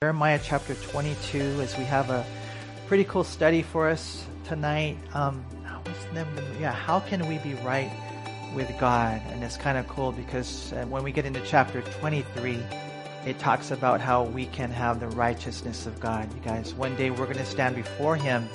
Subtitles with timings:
[0.00, 2.24] Jeremiah chapter 22, as we have a
[2.86, 4.96] pretty cool study for us tonight.
[5.12, 5.44] Um,
[6.60, 7.90] yeah, how can we be right
[8.54, 9.20] with God?
[9.26, 12.62] And it's kind of cool because uh, when we get into chapter 23,
[13.26, 16.32] it talks about how we can have the righteousness of God.
[16.32, 18.48] You guys, one day we're going to stand before Him.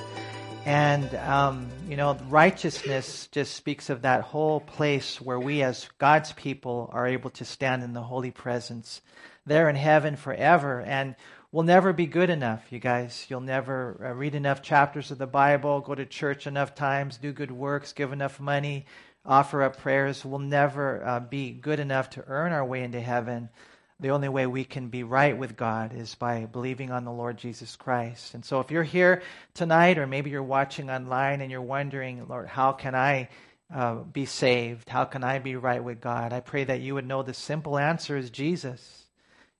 [0.63, 6.31] And, um, you know, righteousness just speaks of that whole place where we as God's
[6.31, 9.01] people are able to stand in the holy presence
[9.45, 10.81] there in heaven forever.
[10.81, 11.15] And
[11.51, 13.25] we'll never be good enough, you guys.
[13.29, 17.31] You'll never uh, read enough chapters of the Bible, go to church enough times, do
[17.31, 18.85] good works, give enough money,
[19.25, 20.25] offer up prayers.
[20.25, 23.49] We'll never uh, be good enough to earn our way into heaven.
[23.99, 27.37] The only way we can be right with God is by believing on the Lord
[27.37, 28.33] Jesus Christ.
[28.33, 29.21] And so if you're here
[29.53, 33.29] tonight, or maybe you're watching online and you're wondering, Lord, how can I
[33.73, 34.89] uh, be saved?
[34.89, 36.33] How can I be right with God?
[36.33, 39.02] I pray that you would know the simple answer is Jesus.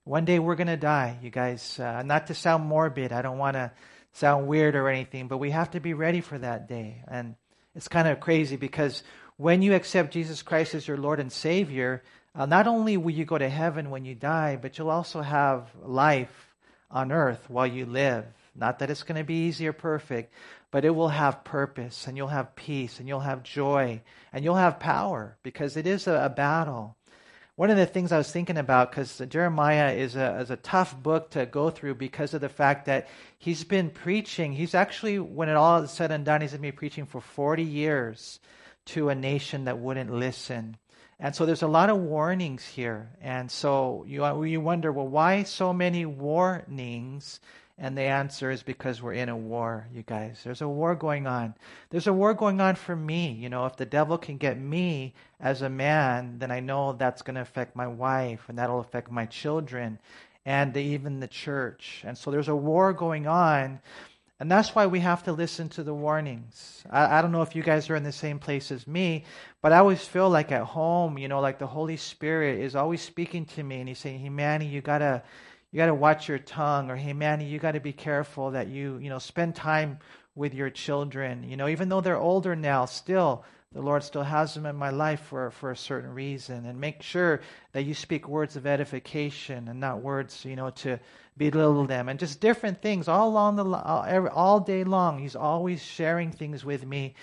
[0.05, 1.79] One day we're going to die, you guys.
[1.79, 3.71] Uh, not to sound morbid, I don't want to
[4.11, 7.01] sound weird or anything, but we have to be ready for that day.
[7.07, 7.35] And
[7.73, 9.01] it's kind of crazy because
[9.37, 12.03] when you accept Jesus Christ as your Lord and Savior,
[12.35, 15.69] uh, not only will you go to heaven when you die, but you'll also have
[15.81, 16.53] life
[16.91, 18.25] on earth while you live.
[18.55, 20.33] Not that it's going to be easy or perfect,
[20.69, 24.01] but it will have purpose and you'll have peace and you'll have joy
[24.33, 26.97] and you'll have power because it is a, a battle
[27.55, 30.97] one of the things I was thinking about, because Jeremiah is a, is a tough
[31.01, 34.53] book to go through because of the fact that he's been preaching.
[34.53, 37.21] He's actually, when it all is said and done, he's going to be preaching for
[37.21, 38.39] 40 years
[38.85, 40.77] to a nation that wouldn't listen.
[41.19, 43.11] And so there's a lot of warnings here.
[43.21, 47.39] And so you, you wonder, well, why so many warnings?
[47.77, 50.41] And the answer is because we're in a war, you guys.
[50.43, 51.55] There's a war going on.
[51.89, 53.31] There's a war going on for me.
[53.31, 57.23] You know, if the devil can get me as a man, then I know that's
[57.23, 59.97] going to affect my wife and that'll affect my children
[60.45, 62.03] and even the church.
[62.05, 63.79] And so there's a war going on.
[64.39, 66.83] And that's why we have to listen to the warnings.
[66.89, 69.23] I, I, don't know if you guys are in the same place as me,
[69.61, 73.01] but I always feel like at home, you know, like the Holy Spirit is always
[73.01, 75.23] speaking to me and he's saying, Hey, Manny, you gotta
[75.73, 78.67] you got to watch your tongue or hey manny you got to be careful that
[78.67, 79.97] you you know spend time
[80.35, 81.43] with your children.
[81.43, 84.91] You know even though they're older now still the lord still has them in my
[84.91, 86.65] life for for a certain reason.
[86.67, 87.41] And make sure
[87.71, 90.99] that you speak words of edification and not words you know to
[91.37, 92.07] belittle them.
[92.07, 95.17] And just different things all along the all, all day long.
[95.17, 97.15] He's always sharing things with me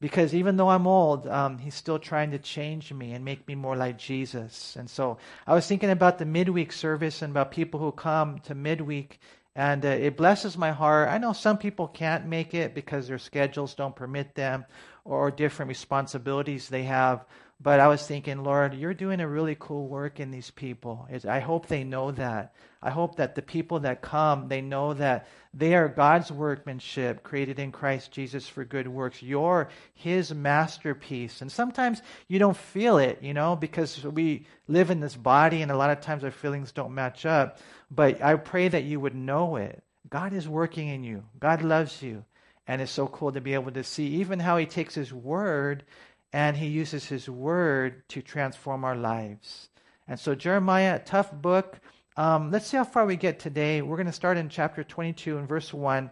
[0.00, 3.54] because even though I'm old, um, he's still trying to change me and make me
[3.54, 4.76] more like Jesus.
[4.76, 8.54] And so I was thinking about the midweek service and about people who come to
[8.54, 9.20] midweek,
[9.54, 11.10] and uh, it blesses my heart.
[11.10, 14.64] I know some people can't make it because their schedules don't permit them
[15.04, 17.24] or different responsibilities they have.
[17.62, 21.06] But I was thinking, Lord, you're doing a really cool work in these people.
[21.28, 22.54] I hope they know that.
[22.82, 27.58] I hope that the people that come, they know that they are God's workmanship created
[27.58, 29.22] in Christ Jesus for good works.
[29.22, 31.42] You're His masterpiece.
[31.42, 35.70] And sometimes you don't feel it, you know, because we live in this body and
[35.70, 37.58] a lot of times our feelings don't match up.
[37.90, 39.82] But I pray that you would know it.
[40.08, 42.24] God is working in you, God loves you.
[42.66, 45.84] And it's so cool to be able to see even how He takes His word
[46.32, 49.68] and He uses His word to transform our lives.
[50.06, 51.80] And so, Jeremiah, a tough book.
[52.20, 53.80] Um, let's see how far we get today.
[53.80, 56.10] We're going to start in chapter 22 and verse 1.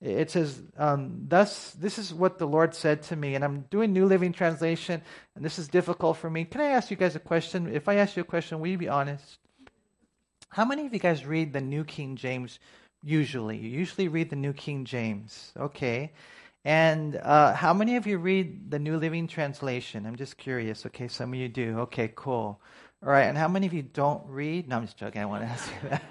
[0.00, 3.34] It says, um, Thus, this is what the Lord said to me.
[3.34, 5.02] And I'm doing New Living Translation,
[5.34, 6.44] and this is difficult for me.
[6.44, 7.74] Can I ask you guys a question?
[7.74, 9.38] If I ask you a question, will you be honest?
[10.50, 12.60] How many of you guys read the New King James
[13.02, 13.56] usually?
[13.56, 15.52] You usually read the New King James.
[15.56, 16.12] Okay.
[16.64, 20.06] And uh, how many of you read the New Living Translation?
[20.06, 20.86] I'm just curious.
[20.86, 21.80] Okay, some of you do.
[21.80, 22.60] Okay, cool.
[23.02, 24.68] All right, and how many of you don't read?
[24.68, 25.22] No, I'm just joking.
[25.22, 26.02] I want to ask you that.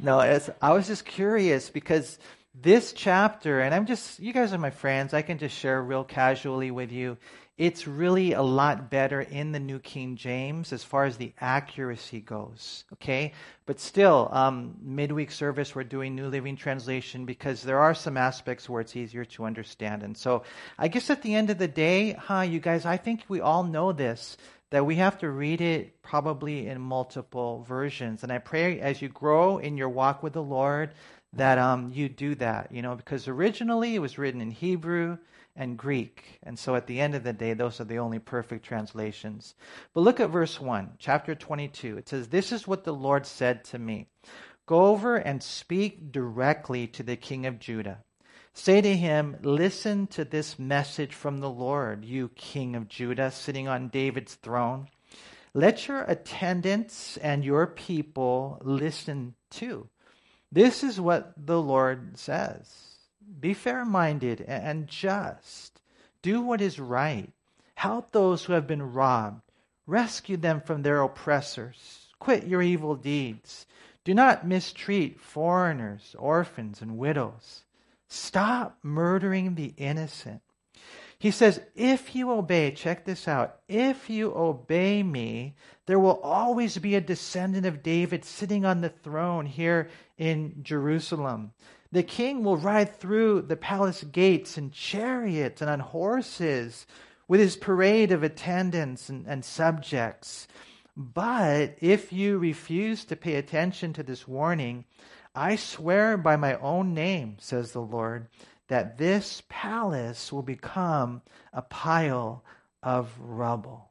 [0.00, 0.18] no,
[0.60, 2.18] I was just curious because
[2.54, 5.14] this chapter, and I'm just, you guys are my friends.
[5.14, 7.16] I can just share real casually with you
[7.58, 12.20] it's really a lot better in the New King James as far as the accuracy
[12.20, 12.84] goes.
[12.92, 13.32] Okay?
[13.66, 18.68] But still, um, midweek service, we're doing New Living Translation because there are some aspects
[18.68, 20.04] where it's easier to understand.
[20.04, 20.44] And so
[20.78, 23.64] I guess at the end of the day, huh, you guys, I think we all
[23.64, 24.36] know this
[24.70, 28.22] that we have to read it probably in multiple versions.
[28.22, 30.90] And I pray as you grow in your walk with the Lord
[31.34, 35.18] that um, you do that, you know, because originally it was written in Hebrew
[35.56, 36.38] and Greek.
[36.42, 39.54] And so at the end of the day, those are the only perfect translations.
[39.92, 41.98] But look at verse 1, chapter 22.
[41.98, 44.08] It says, This is what the Lord said to me
[44.66, 48.04] Go over and speak directly to the king of Judah.
[48.60, 53.68] Say to him, Listen to this message from the Lord, you king of Judah, sitting
[53.68, 54.88] on David's throne.
[55.54, 59.88] Let your attendants and your people listen too.
[60.50, 62.96] This is what the Lord says
[63.38, 65.80] Be fair minded and just,
[66.20, 67.30] do what is right,
[67.76, 69.42] help those who have been robbed,
[69.86, 73.66] rescue them from their oppressors, quit your evil deeds.
[74.02, 77.62] Do not mistreat foreigners, orphans, and widows.
[78.08, 80.40] Stop murdering the innocent.
[81.20, 85.56] He says, if you obey, check this out, if you obey me,
[85.86, 91.52] there will always be a descendant of David sitting on the throne here in Jerusalem.
[91.90, 96.86] The king will ride through the palace gates in chariots and on horses
[97.26, 100.46] with his parade of attendants and, and subjects.
[100.96, 104.84] But if you refuse to pay attention to this warning,
[105.38, 108.26] I swear by my own name, says the Lord,
[108.66, 112.42] that this palace will become a pile
[112.82, 113.90] of rubble.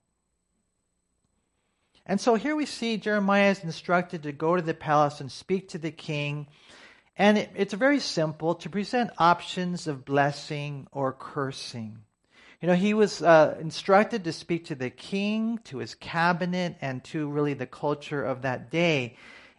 [2.06, 5.70] And so here we see Jeremiah is instructed to go to the palace and speak
[5.70, 6.48] to the king.
[7.18, 12.00] And it, it's very simple to present options of blessing or cursing.
[12.62, 17.04] You know, he was uh, instructed to speak to the king, to his cabinet, and
[17.06, 19.16] to really the culture of that day.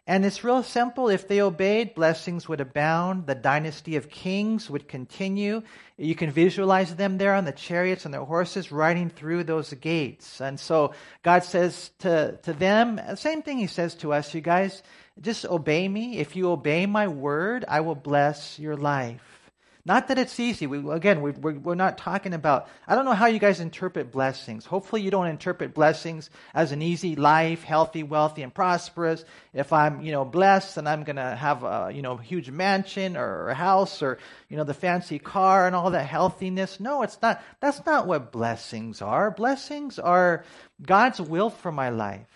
[0.08, 1.10] And it's real simple.
[1.10, 3.26] If they obeyed, blessings would abound.
[3.26, 5.62] The dynasty of kings would continue.
[5.98, 10.40] You can visualize them there on the chariots and their horses riding through those gates.
[10.40, 14.82] And so God says to, to them, same thing he says to us, you guys,
[15.20, 16.16] just obey me.
[16.16, 19.47] If you obey my word, I will bless your life.
[19.88, 20.66] Not that it's easy.
[20.66, 24.12] We, again, we, we're, we're not talking about, I don't know how you guys interpret
[24.12, 24.66] blessings.
[24.66, 29.24] Hopefully, you don't interpret blessings as an easy life, healthy, wealthy, and prosperous.
[29.54, 33.16] If I'm, you know, blessed and I'm going to have a, you know, huge mansion
[33.16, 34.18] or a house or,
[34.50, 36.78] you know, the fancy car and all that healthiness.
[36.78, 37.42] No, it's not.
[37.60, 39.30] That's not what blessings are.
[39.30, 40.44] Blessings are
[40.82, 42.26] God's will for my life.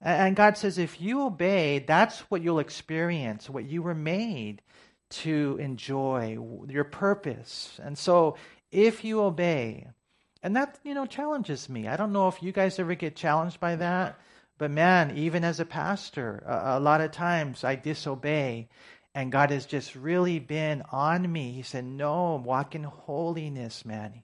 [0.00, 4.62] And God says, if you obey, that's what you'll experience, what you were made
[5.10, 7.78] to enjoy your purpose.
[7.82, 8.36] And so
[8.70, 9.88] if you obey,
[10.42, 11.86] and that, you know, challenges me.
[11.86, 14.18] I don't know if you guys ever get challenged by that,
[14.56, 18.68] but man, even as a pastor, a, a lot of times I disobey.
[19.14, 21.50] And God has just really been on me.
[21.50, 24.22] He said, No, walk in holiness, man.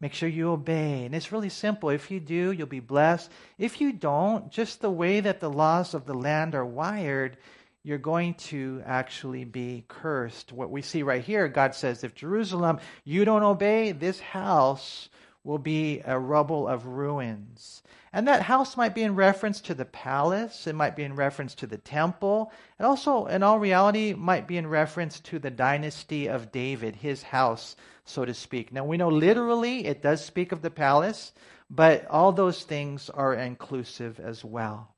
[0.00, 1.04] Make sure you obey.
[1.04, 1.90] And it's really simple.
[1.90, 3.30] If you do, you'll be blessed.
[3.58, 7.36] If you don't, just the way that the laws of the land are wired,
[7.82, 10.52] you're going to actually be cursed.
[10.52, 15.08] What we see right here, God says, if Jerusalem, you don't obey, this house
[15.44, 17.82] will be a rubble of ruins.
[18.12, 21.54] And that house might be in reference to the palace, it might be in reference
[21.56, 26.28] to the temple, and also, in all reality, might be in reference to the dynasty
[26.28, 28.72] of David, his house, so to speak.
[28.72, 31.32] Now, we know literally it does speak of the palace,
[31.70, 34.94] but all those things are inclusive as well.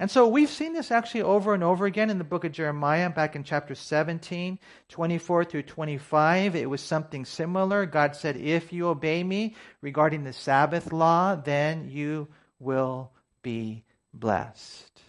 [0.00, 3.10] And so we've seen this actually over and over again in the book of Jeremiah,
[3.10, 4.58] back in chapter 17,
[4.88, 6.54] 24 through 25.
[6.54, 7.84] It was something similar.
[7.84, 12.28] God said, If you obey me regarding the Sabbath law, then you
[12.60, 13.10] will
[13.42, 13.82] be
[14.14, 15.00] blessed.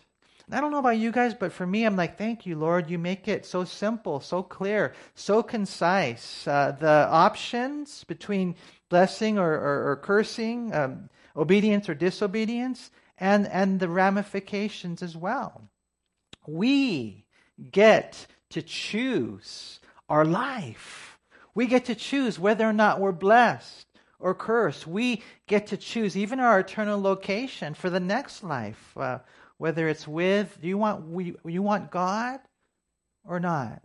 [0.48, 2.90] And I don't know about you guys, but for me, I'm like, thank you, Lord.
[2.90, 6.48] You make it so simple, so clear, so concise.
[6.48, 8.56] Uh, the options between
[8.90, 12.90] blessing or, or, or cursing, um, obedience or disobedience,
[13.20, 15.70] and, and the ramifications as well.
[16.48, 17.26] We
[17.72, 21.20] get to choose our life.
[21.54, 23.88] We get to choose whether or not we're blessed
[24.20, 24.88] or cursed.
[24.88, 29.20] We get to choose even our eternal location for the next life, uh,
[29.58, 32.40] whether it's with, do you want, we, you want God
[33.28, 33.82] or not?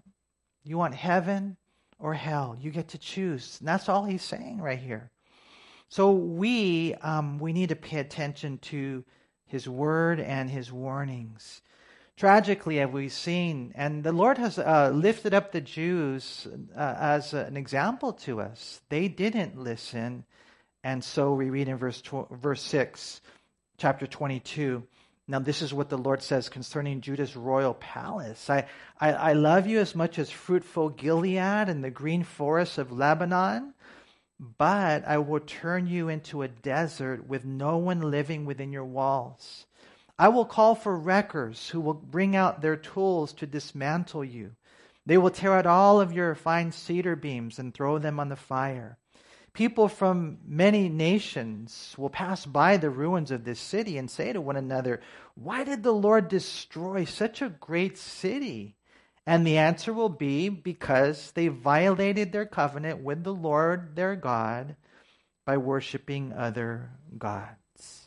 [0.63, 1.57] You want heaven
[1.99, 2.57] or hell?
[2.61, 3.57] You get to choose.
[3.59, 5.11] And that's all he's saying right here.
[5.89, 9.05] So we, um, we need to pay attention to
[9.55, 11.63] his word and his warnings.
[12.17, 16.47] Tragically, have we seen, and the Lord has uh, lifted up the Jews
[16.77, 18.81] uh, as an example to us.
[18.89, 20.25] They didn't listen,
[20.85, 23.21] and so we read in verse tw- verse six,
[23.79, 24.83] chapter twenty-two.
[25.27, 28.51] Now, this is what the Lord says concerning Judah's royal palace.
[28.51, 28.67] I,
[29.01, 33.74] I, I love you as much as fruitful Gilead and the green forests of Lebanon.
[34.41, 39.67] But I will turn you into a desert with no one living within your walls.
[40.19, 44.53] I will call for wreckers who will bring out their tools to dismantle you.
[45.07, 48.37] They will tear out all of your fine cedar beams and throw them on the
[48.37, 48.99] fire.
[49.53, 54.41] People from many nations will pass by the ruins of this city and say to
[54.41, 55.01] one another,
[55.35, 58.75] Why did the Lord destroy such a great city?
[59.27, 64.77] And the answer will be because they violated their covenant with the Lord their God
[65.47, 68.07] by worshiping other gods.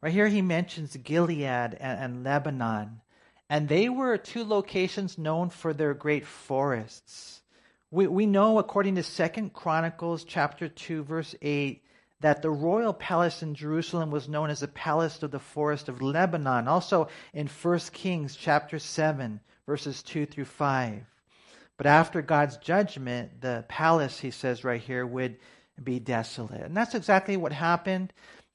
[0.00, 3.00] Right here, he mentions Gilead and, and Lebanon.
[3.48, 7.42] And they were two locations known for their great forests.
[7.90, 11.82] We, we know, according to Second Chronicles chapter 2, verse 8,
[12.20, 16.02] that the royal palace in Jerusalem was known as the palace of the forest of
[16.02, 16.68] Lebanon.
[16.68, 21.02] Also in 1 Kings chapter 7, verses 2 through 5.
[21.76, 25.36] But after God's judgment, the palace, he says right here, would
[25.82, 26.60] be desolate.
[26.60, 28.12] And that's exactly what happened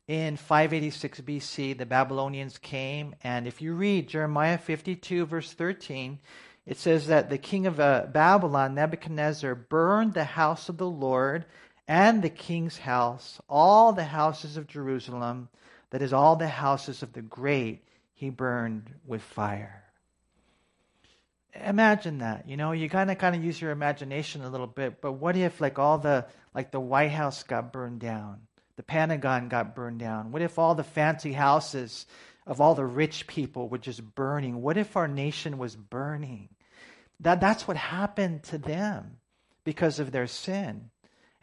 [0.08, 1.76] in 586 BC.
[1.76, 6.20] The Babylonians came, and if you read Jeremiah 52, verse 13,
[6.68, 11.46] it says that the king of uh, Babylon, Nebuchadnezzar, burned the house of the Lord
[11.88, 15.50] and the king's house, all the houses of Jerusalem,
[15.92, 19.84] that is, all the houses of the great, he burned with fire.
[21.64, 25.00] Imagine that, you know, you kind of kind of use your imagination a little bit,
[25.00, 28.42] but what if like all the like the White House got burned down,
[28.76, 30.32] the Pentagon got burned down?
[30.32, 32.08] What if all the fancy houses
[32.46, 34.62] of all the rich people were just burning?
[34.62, 36.50] What if our nation was burning?
[37.22, 39.18] That that's what happened to them
[39.64, 40.90] because of their sin.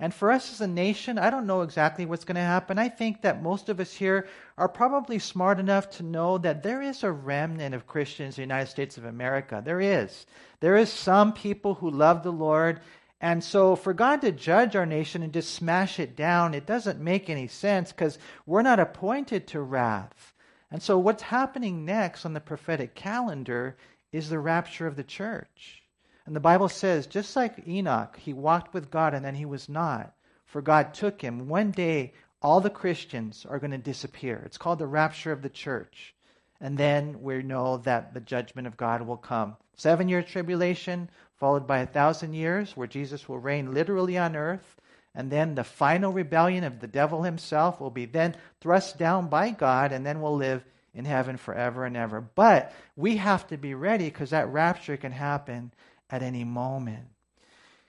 [0.02, 2.76] And for us as a nation, I don't know exactly what's going to happen.
[2.76, 4.26] I think that most of us here
[4.58, 8.52] are probably smart enough to know that there is a remnant of Christians in the
[8.52, 9.62] United States of America.
[9.64, 10.26] There is.
[10.58, 12.80] There is some people who love the Lord.
[13.20, 16.98] And so for God to judge our nation and just smash it down, it doesn't
[16.98, 20.34] make any sense because we're not appointed to wrath.
[20.72, 23.76] And so what's happening next on the prophetic calendar
[24.10, 25.81] is the rapture of the church.
[26.26, 29.68] And the Bible says, just like Enoch, he walked with God and then he was
[29.68, 30.14] not,
[30.46, 31.48] for God took him.
[31.48, 34.42] One day, all the Christians are going to disappear.
[34.44, 36.14] It's called the rapture of the church.
[36.60, 39.56] And then we know that the judgment of God will come.
[39.76, 44.76] Seven year tribulation, followed by a thousand years, where Jesus will reign literally on earth.
[45.14, 49.50] And then the final rebellion of the devil himself will be then thrust down by
[49.50, 50.64] God, and then we'll live
[50.94, 52.20] in heaven forever and ever.
[52.20, 55.72] But we have to be ready because that rapture can happen
[56.12, 57.06] at any moment.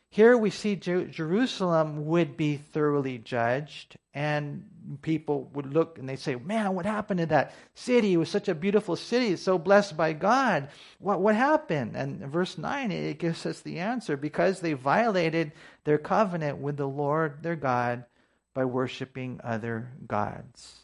[0.10, 6.18] Here we see Jer- Jerusalem would be thoroughly judged, and people would look and they
[6.18, 8.14] say, Man, what happened to that city?
[8.14, 10.70] It was such a beautiful city, so blessed by God.
[11.00, 11.96] What, what happened?
[11.96, 15.52] And verse 9, it gives us the answer because they violated
[15.84, 18.06] their covenant with the Lord their God
[18.54, 20.76] by worshiping other gods.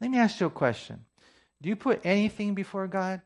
[0.00, 1.04] Let me ask you a question
[1.60, 3.20] Do you put anything before God?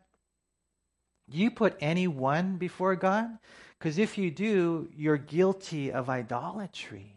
[1.35, 3.39] You put anyone before God?
[3.79, 7.17] Because if you do, you're guilty of idolatry.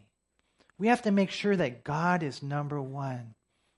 [0.78, 3.34] We have to make sure that God is number one.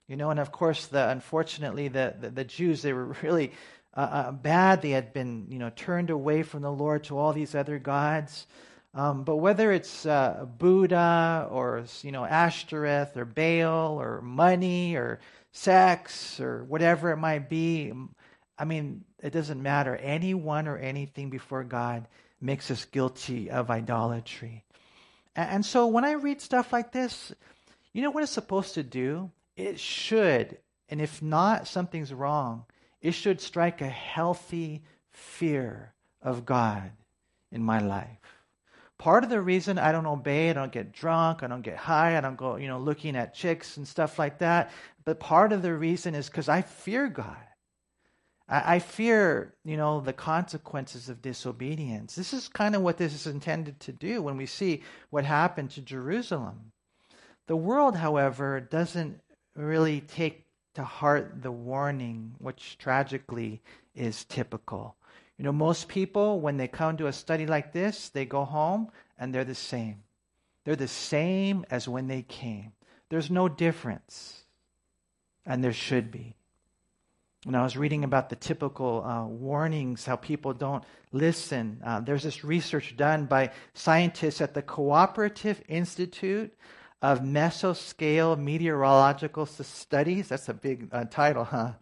[0.09, 3.53] You know, and of course, the unfortunately, the, the, the Jews, they were really
[3.95, 4.81] uh, uh, bad.
[4.81, 8.47] They had been, you know, turned away from the Lord to all these other gods.
[8.95, 15.21] Um, but whether it's uh, Buddha or, you know, Ashtoreth or Baal or money or
[15.53, 17.93] sex or whatever it might be,
[18.59, 19.97] I mean, it doesn't matter.
[19.97, 22.07] Anyone or anything before God
[22.41, 24.65] makes us guilty of idolatry.
[25.35, 27.33] And so when I read stuff like this,
[27.93, 29.31] you know what it's supposed to do?
[29.57, 30.59] It should,
[30.89, 32.65] and if not, something's wrong.
[33.01, 36.91] It should strike a healthy fear of God
[37.51, 38.09] in my life.
[38.99, 42.19] Part of the reason I don't obey, I don't get drunk, I don't get high,
[42.19, 44.73] I don't go, you know, looking at chicks and stuff like that.
[45.05, 47.37] But part of the reason is because I fear God.
[48.49, 52.15] I, I fear, you know, the consequences of disobedience.
[52.15, 55.71] This is kind of what this is intended to do when we see what happened
[55.73, 56.73] to Jerusalem.
[57.47, 59.21] The world, however, doesn't
[59.55, 63.61] really take to heart the warning, which tragically
[63.95, 64.97] is typical.
[65.37, 68.91] You know, most people, when they come to a study like this, they go home
[69.19, 70.03] and they're the same.
[70.65, 72.73] They're the same as when they came.
[73.09, 74.43] There's no difference.
[75.47, 76.38] And there should be.
[77.49, 82.25] When I was reading about the typical uh, warnings, how people don't listen, uh, there's
[82.25, 86.53] this research done by scientists at the Cooperative Institute
[87.01, 90.29] of Mesoscale Meteorological Studies.
[90.29, 91.73] That's a big uh, title, huh?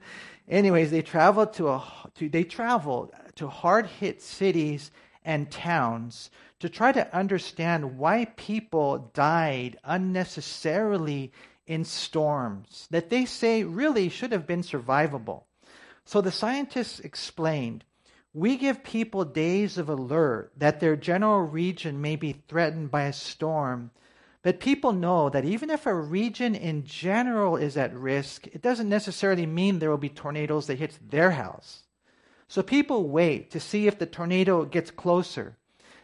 [0.48, 1.82] Anyways, they traveled to a
[2.14, 4.92] to, they traveled to hard hit cities
[5.24, 6.30] and towns
[6.60, 11.32] to try to understand why people died unnecessarily
[11.66, 15.42] in storms that they say really should have been survivable.
[16.06, 17.84] So the scientists explained
[18.32, 23.12] we give people days of alert that their general region may be threatened by a
[23.12, 23.90] storm.
[24.42, 28.90] But people know that even if a region in general is at risk, it doesn't
[28.90, 31.84] necessarily mean there will be tornadoes that hit their house.
[32.46, 35.56] So people wait to see if the tornado gets closer.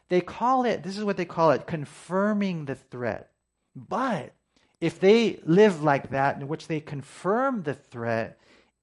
[0.09, 3.31] They call it, this is what they call it, confirming the threat.
[3.77, 4.33] But
[4.81, 8.39] if they live like that, in which they confirm the threat,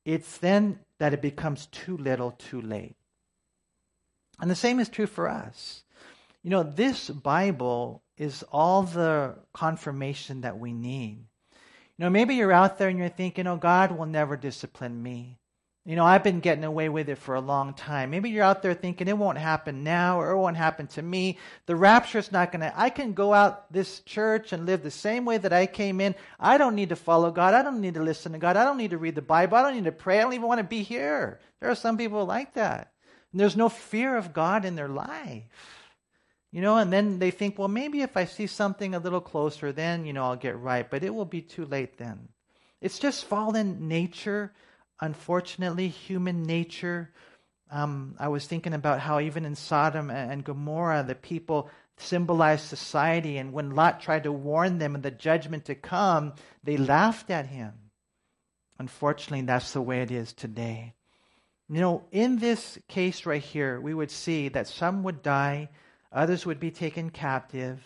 [0.06, 2.96] it's then that it becomes too little too late.
[4.40, 5.84] And the same is true for us.
[6.44, 11.26] You know, this Bible is all the confirmation that we need.
[11.98, 15.39] You know, maybe you're out there and you're thinking, oh, God will never discipline me.
[15.90, 18.12] You know, I've been getting away with it for a long time.
[18.12, 21.40] Maybe you're out there thinking it won't happen now or it won't happen to me.
[21.66, 22.72] The rapture's not going to.
[22.80, 26.14] I can go out this church and live the same way that I came in.
[26.40, 27.56] I don't need to follow God.
[27.56, 28.56] I don't need to listen to God.
[28.56, 29.58] I don't need to read the Bible.
[29.58, 30.20] I don't need to pray.
[30.20, 31.40] I don't even want to be here.
[31.60, 32.94] There are some people like that.
[33.32, 35.88] And there's no fear of God in their life.
[36.52, 39.72] You know, and then they think, well, maybe if I see something a little closer,
[39.72, 40.88] then, you know, I'll get right.
[40.88, 42.30] But it will be too late then.
[42.80, 44.54] It's just fallen nature,
[45.00, 47.12] unfortunately, human nature.
[47.72, 53.38] Um, I was thinking about how even in Sodom and Gomorrah, the people symbolized society.
[53.38, 57.48] And when Lot tried to warn them of the judgment to come, they laughed at
[57.48, 57.74] him.
[58.80, 60.94] Unfortunately, that's the way it is today.
[61.70, 65.70] You know, in this case right here, we would see that some would die,
[66.12, 67.80] others would be taken captive.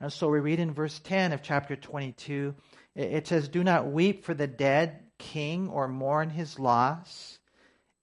[0.00, 2.54] And so we read in verse 10 of chapter 22,
[2.94, 7.38] it says, Do not weep for the dead king or mourn his loss.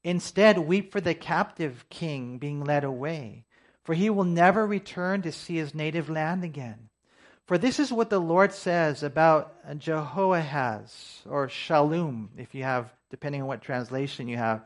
[0.04, 3.46] Instead, weep for the captive king being led away,
[3.84, 6.90] for he will never return to see his native land again.
[7.48, 13.42] For this is what the Lord says about Jehoahaz, or Shallum, if you have, depending
[13.42, 14.64] on what translation you have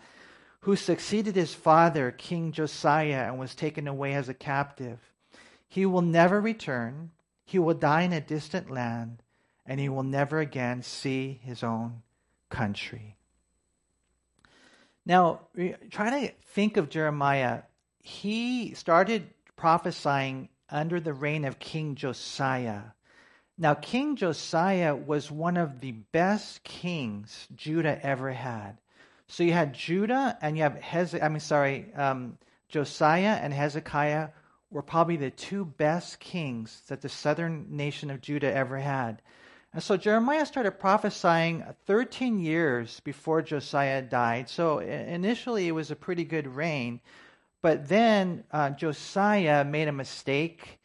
[0.62, 5.00] who succeeded his father, King Josiah, and was taken away as a captive.
[5.68, 7.12] He will never return.
[7.46, 9.24] He will die in a distant land,
[9.66, 12.02] and he will never again see his own
[12.50, 13.16] country.
[15.06, 15.42] Now,
[15.90, 17.64] try to think of Jeremiah.
[18.02, 22.82] He started prophesying under the reign of King Josiah.
[23.58, 28.78] Now, King Josiah was one of the best kings Judah ever had.
[29.28, 32.38] So you had Judah and you have Hezekiah, I mean, sorry, um,
[32.70, 34.30] Josiah and Hezekiah
[34.72, 39.22] were probably the two best kings that the southern nation of Judah ever had.
[39.74, 44.50] And so Jeremiah started prophesying 13 years before Josiah died.
[44.50, 47.02] So initially it was a pretty good reign.
[47.62, 50.80] But then uh, Josiah made a mistake.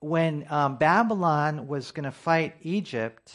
[0.00, 3.32] When um, Babylon was going to fight Egypt,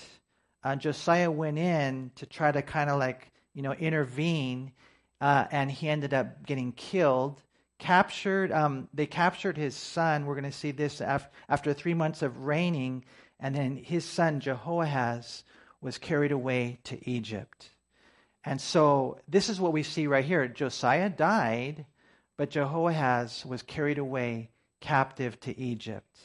[0.63, 4.71] uh, Josiah went in to try to kind of like you know, intervene,
[5.19, 7.41] uh, and he ended up getting killed.
[7.79, 10.27] Captured, um, they captured his son.
[10.27, 13.03] We're going to see this af- after three months of reigning,
[13.39, 15.43] and then his son Jehoahaz
[15.81, 17.69] was carried away to Egypt.
[18.43, 20.47] And so this is what we see right here.
[20.47, 21.85] Josiah died,
[22.37, 26.17] but Jehoahaz was carried away captive to Egypt.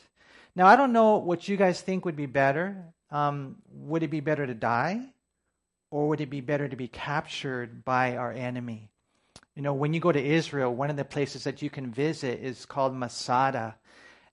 [0.54, 2.84] Now, I don't know what you guys think would be better.
[3.10, 5.00] Um, would it be better to die
[5.90, 8.90] or would it be better to be captured by our enemy?
[9.54, 12.40] You know, when you go to Israel, one of the places that you can visit
[12.42, 13.76] is called Masada.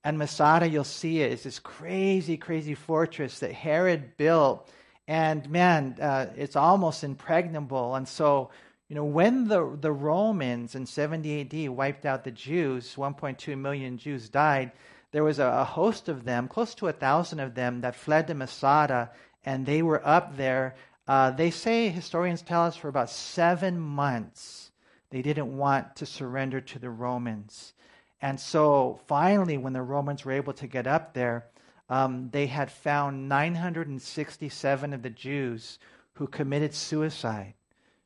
[0.04, 4.70] And Masada, you'll see it, is this crazy, crazy fortress that Herod built.
[5.08, 7.96] And man, uh, it's almost impregnable.
[7.96, 8.50] And so,
[8.88, 13.98] you know, when the, the Romans in 70 AD wiped out the Jews, 1.2 million
[13.98, 14.72] Jews died,
[15.12, 18.28] there was a, a host of them, close to a thousand of them, that fled
[18.28, 19.12] to Masada,
[19.44, 20.76] and they were up there
[21.10, 24.70] uh, they say, historians tell us, for about seven months,
[25.10, 27.74] they didn't want to surrender to the Romans.
[28.22, 31.46] And so finally, when the Romans were able to get up there,
[31.90, 35.80] um, they had found 967 of the Jews
[36.14, 37.54] who committed suicide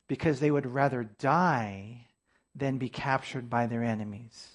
[0.06, 2.06] because they would rather die
[2.54, 4.50] than be captured by their enemies.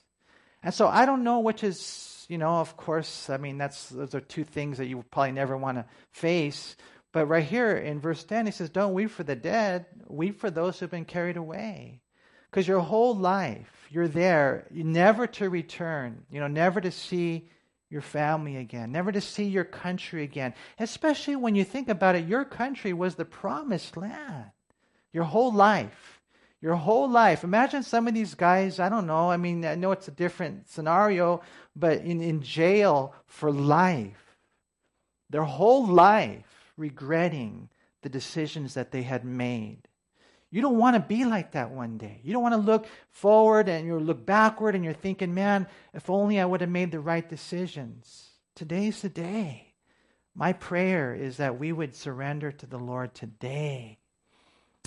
[0.64, 4.16] And so I don't know which is, you know, of course, I mean, that's, those
[4.16, 6.76] are two things that you probably never want to face.
[7.12, 10.52] But right here in verse 10, he says, Don't weep for the dead, weep for
[10.52, 12.02] those who've been carried away.
[12.50, 17.48] Because your whole life, you're there, never to return, you know, never to see
[17.90, 20.54] your family again, never to see your country again.
[20.78, 24.52] Especially when you think about it, your country was the promised land.
[25.12, 26.22] Your whole life.
[26.62, 27.44] Your whole life.
[27.44, 30.70] Imagine some of these guys, I don't know, I mean, I know it's a different
[30.70, 31.42] scenario,
[31.76, 34.36] but in, in jail for life.
[35.30, 37.70] Their whole life regretting
[38.02, 39.89] the decisions that they had made.
[40.52, 42.20] You don't want to be like that one day.
[42.24, 46.10] You don't want to look forward and you look backward and you're thinking, man, if
[46.10, 48.30] only I would have made the right decisions.
[48.56, 49.74] Today's the day.
[50.34, 54.00] My prayer is that we would surrender to the Lord today.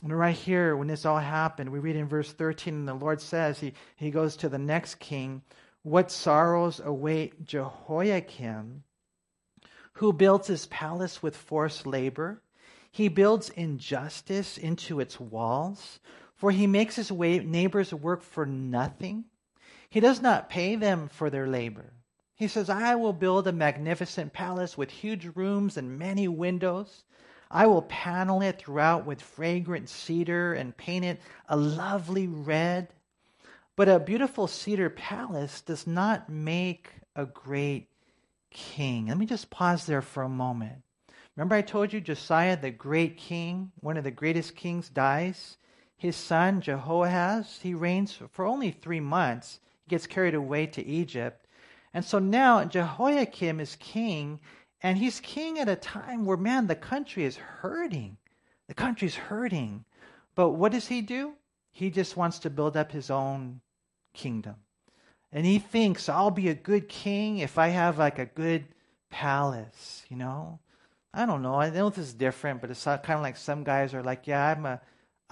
[0.03, 3.21] And right here, when this all happened, we read in verse 13, and the Lord
[3.21, 5.43] says, He, he goes to the next king,
[5.83, 8.83] What sorrows await Jehoiakim
[9.95, 12.42] who builds his palace with forced labor.
[12.93, 15.99] He builds injustice into its walls.
[16.43, 19.27] For he makes his neighbors work for nothing.
[19.89, 21.93] He does not pay them for their labor.
[22.35, 27.05] He says, I will build a magnificent palace with huge rooms and many windows.
[27.49, 32.89] I will panel it throughout with fragrant cedar and paint it a lovely red.
[33.77, 37.89] But a beautiful cedar palace does not make a great
[38.51, 39.07] king.
[39.07, 40.83] Let me just pause there for a moment.
[41.37, 45.57] Remember, I told you Josiah, the great king, one of the greatest kings, dies?
[45.97, 49.61] His son, Jehoahaz, he reigns for only three months.
[49.85, 51.47] He gets carried away to Egypt.
[51.95, 54.41] And so now Jehoiakim is king,
[54.83, 58.19] and he's king at a time where, man, the country is hurting.
[58.69, 59.85] The country's hurting.
[60.35, 61.35] But what does he do?
[61.71, 63.61] He just wants to build up his own
[64.13, 64.57] kingdom.
[65.33, 68.67] And he thinks, I'll be a good king if I have like a good
[69.09, 70.59] palace, you know?
[71.15, 71.55] I don't know.
[71.55, 74.49] I know this is different, but it's kind of like some guys are like, yeah,
[74.49, 74.81] I'm a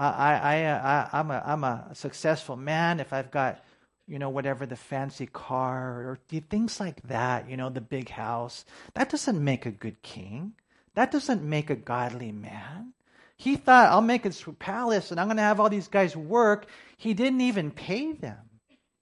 [0.00, 3.62] I, I, I, I'm, a, I'm a successful man if I've got,
[4.06, 8.64] you know, whatever the fancy car or things like that, you know, the big house.
[8.94, 10.54] That doesn't make a good king.
[10.94, 12.94] That doesn't make a godly man.
[13.36, 16.66] He thought, I'll make a palace and I'm going to have all these guys work.
[16.96, 18.38] He didn't even pay them,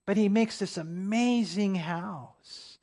[0.05, 2.78] but he makes this amazing house.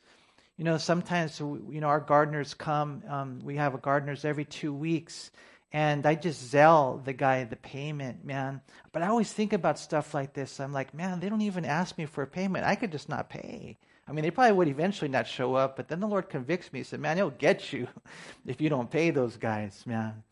[0.57, 5.31] You know, sometimes, you know, our gardeners come, um, we have gardeners every two weeks
[5.75, 8.61] and I just Zelle the guy the payment, man.
[8.93, 10.61] But I always think about stuff like this.
[10.61, 12.65] I'm like, man, they don't even ask me for a payment.
[12.65, 13.77] I could just not pay.
[14.07, 16.79] I mean, they probably would eventually not show up, but then the Lord convicts me.
[16.79, 17.89] He said, man, he'll get you
[18.45, 20.23] if you don't pay those guys, man.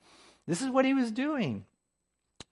[0.48, 1.66] This is what he was doing.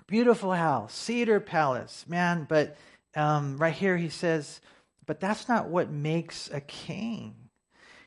[0.07, 2.45] Beautiful house, cedar palace, man.
[2.49, 2.75] But
[3.15, 4.59] um, right here he says,
[5.05, 7.35] but that's not what makes a king.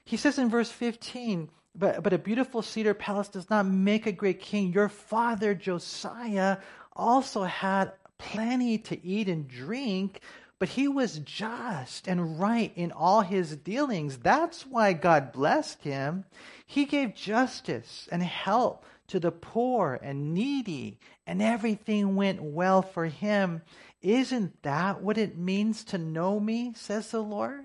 [0.05, 4.13] He says in verse 15, but, but a beautiful cedar palace does not make a
[4.13, 4.73] great king.
[4.73, 6.59] Your father Josiah
[6.93, 10.21] also had plenty to eat and drink,
[10.59, 14.19] but he was just and right in all his dealings.
[14.19, 16.25] That's why God blessed him.
[16.67, 23.07] He gave justice and help to the poor and needy, and everything went well for
[23.07, 23.63] him.
[24.01, 27.65] Isn't that what it means to know me, says the Lord?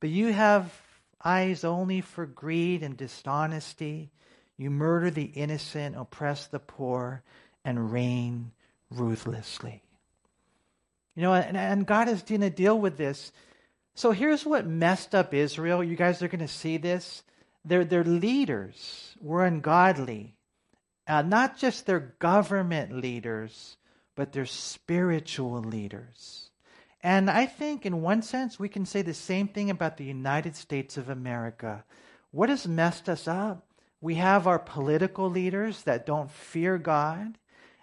[0.00, 0.81] But you have
[1.24, 4.10] eyes only for greed and dishonesty.
[4.56, 7.22] You murder the innocent, oppress the poor,
[7.64, 8.52] and reign
[8.90, 9.82] ruthlessly.
[11.14, 13.32] You know, and, and God is going to deal with this.
[13.94, 15.84] So here's what messed up Israel.
[15.84, 17.22] You guys are going to see this.
[17.64, 20.36] Their, their leaders were ungodly.
[21.06, 23.76] Uh, not just their government leaders,
[24.14, 26.41] but their spiritual leaders.
[27.02, 30.54] And I think, in one sense, we can say the same thing about the United
[30.54, 31.84] States of America.
[32.30, 33.66] What has messed us up?
[34.00, 37.38] We have our political leaders that don't fear God.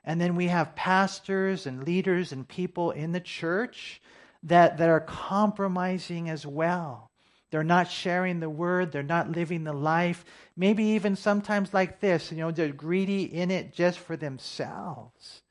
[0.05, 4.01] And then we have pastors and leaders and people in the church
[4.43, 7.09] that, that are compromising as well.
[7.51, 10.23] They're not sharing the word, they're not living the life.
[10.55, 15.41] Maybe even sometimes like this, you know, they're greedy in it just for themselves.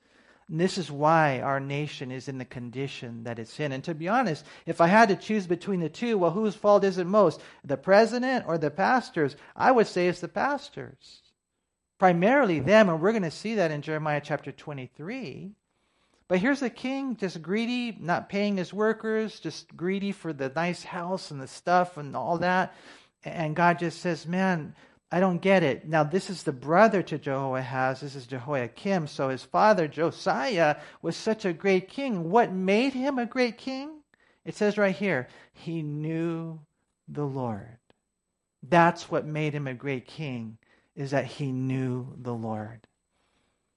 [0.48, 3.72] And this is why our nation is in the condition that it's in.
[3.72, 6.84] And to be honest, if I had to choose between the two, well, whose fault
[6.84, 7.40] is it most?
[7.64, 9.36] The president or the pastors?
[9.54, 11.22] I would say it's the pastors.
[11.98, 15.52] Primarily them, and we're going to see that in Jeremiah chapter 23.
[16.28, 20.84] But here's a king just greedy, not paying his workers, just greedy for the nice
[20.84, 22.74] house and the stuff and all that.
[23.24, 24.74] And God just says, Man,
[25.10, 25.88] I don't get it.
[25.88, 28.00] Now, this is the brother to Jehoahaz.
[28.00, 29.06] This is Jehoiakim.
[29.06, 32.30] So his father, Josiah, was such a great king.
[32.30, 34.00] What made him a great king?
[34.44, 36.60] It says right here, he knew
[37.08, 37.78] the Lord.
[38.62, 40.58] That's what made him a great king,
[40.94, 42.86] is that he knew the Lord.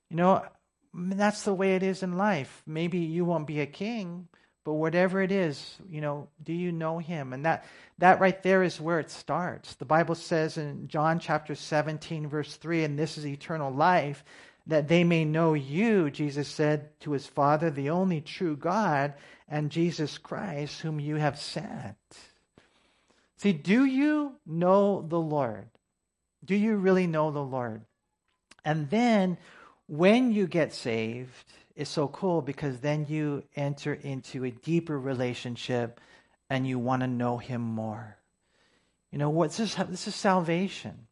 [0.10, 0.46] You know,
[0.94, 2.62] that's the way it is in life.
[2.66, 4.28] Maybe you won't be a king,
[4.64, 7.34] but whatever it is, you know, do you know him?
[7.34, 7.66] And that
[7.98, 9.76] that right there is where it starts.
[9.76, 14.24] The Bible says in John chapter 17 verse 3 and this is eternal life
[14.68, 19.14] that they may know you, Jesus said to his Father, the only true God,
[19.48, 21.98] and Jesus Christ whom you have sent.
[23.38, 25.68] See, do you know the Lord?
[26.46, 27.82] Do you really know the Lord?
[28.64, 29.38] And then
[29.88, 36.00] when you get saved, is so cool because then you enter into a deeper relationship
[36.50, 38.18] and you want to know him more.
[39.12, 39.76] You know, what's this?
[39.76, 41.08] This is salvation.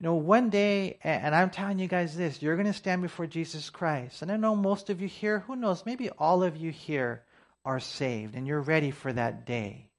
[0.00, 3.26] You know, one day, and I'm telling you guys this, you're going to stand before
[3.26, 4.22] Jesus Christ.
[4.22, 7.24] And I know most of you here, who knows, maybe all of you here
[7.64, 9.90] are saved and you're ready for that day.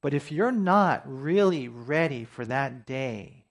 [0.00, 3.43] But if you're not really ready for that day,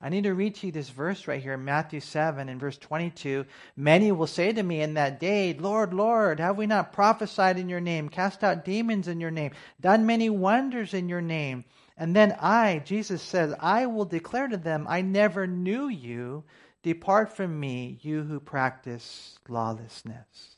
[0.00, 3.46] I need to read to you this verse right here Matthew 7 and verse 22.
[3.76, 7.68] Many will say to me in that day, Lord, Lord, have we not prophesied in
[7.68, 11.64] your name, cast out demons in your name, done many wonders in your name?
[11.96, 16.44] And then I, Jesus says, I will declare to them, I never knew you.
[16.82, 20.55] Depart from me, you who practice lawlessness.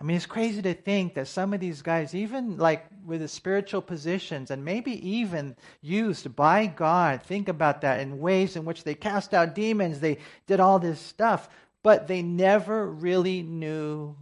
[0.00, 3.28] I mean, it's crazy to think that some of these guys, even like with the
[3.28, 8.82] spiritual positions and maybe even used by God, think about that in ways in which
[8.82, 11.50] they cast out demons, they did all this stuff,
[11.82, 14.16] but they never really knew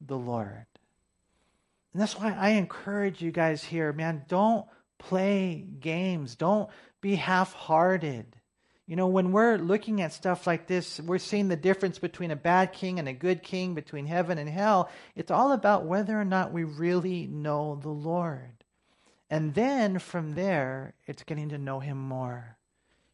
[0.00, 0.66] the Lord.
[1.92, 4.66] And that's why I encourage you guys here, man, don't
[4.98, 8.36] play games, don't be half hearted.
[8.88, 12.36] You know, when we're looking at stuff like this, we're seeing the difference between a
[12.36, 14.88] bad king and a good king, between heaven and hell.
[15.14, 18.64] It's all about whether or not we really know the Lord.
[19.28, 22.56] And then from there, it's getting to know Him more.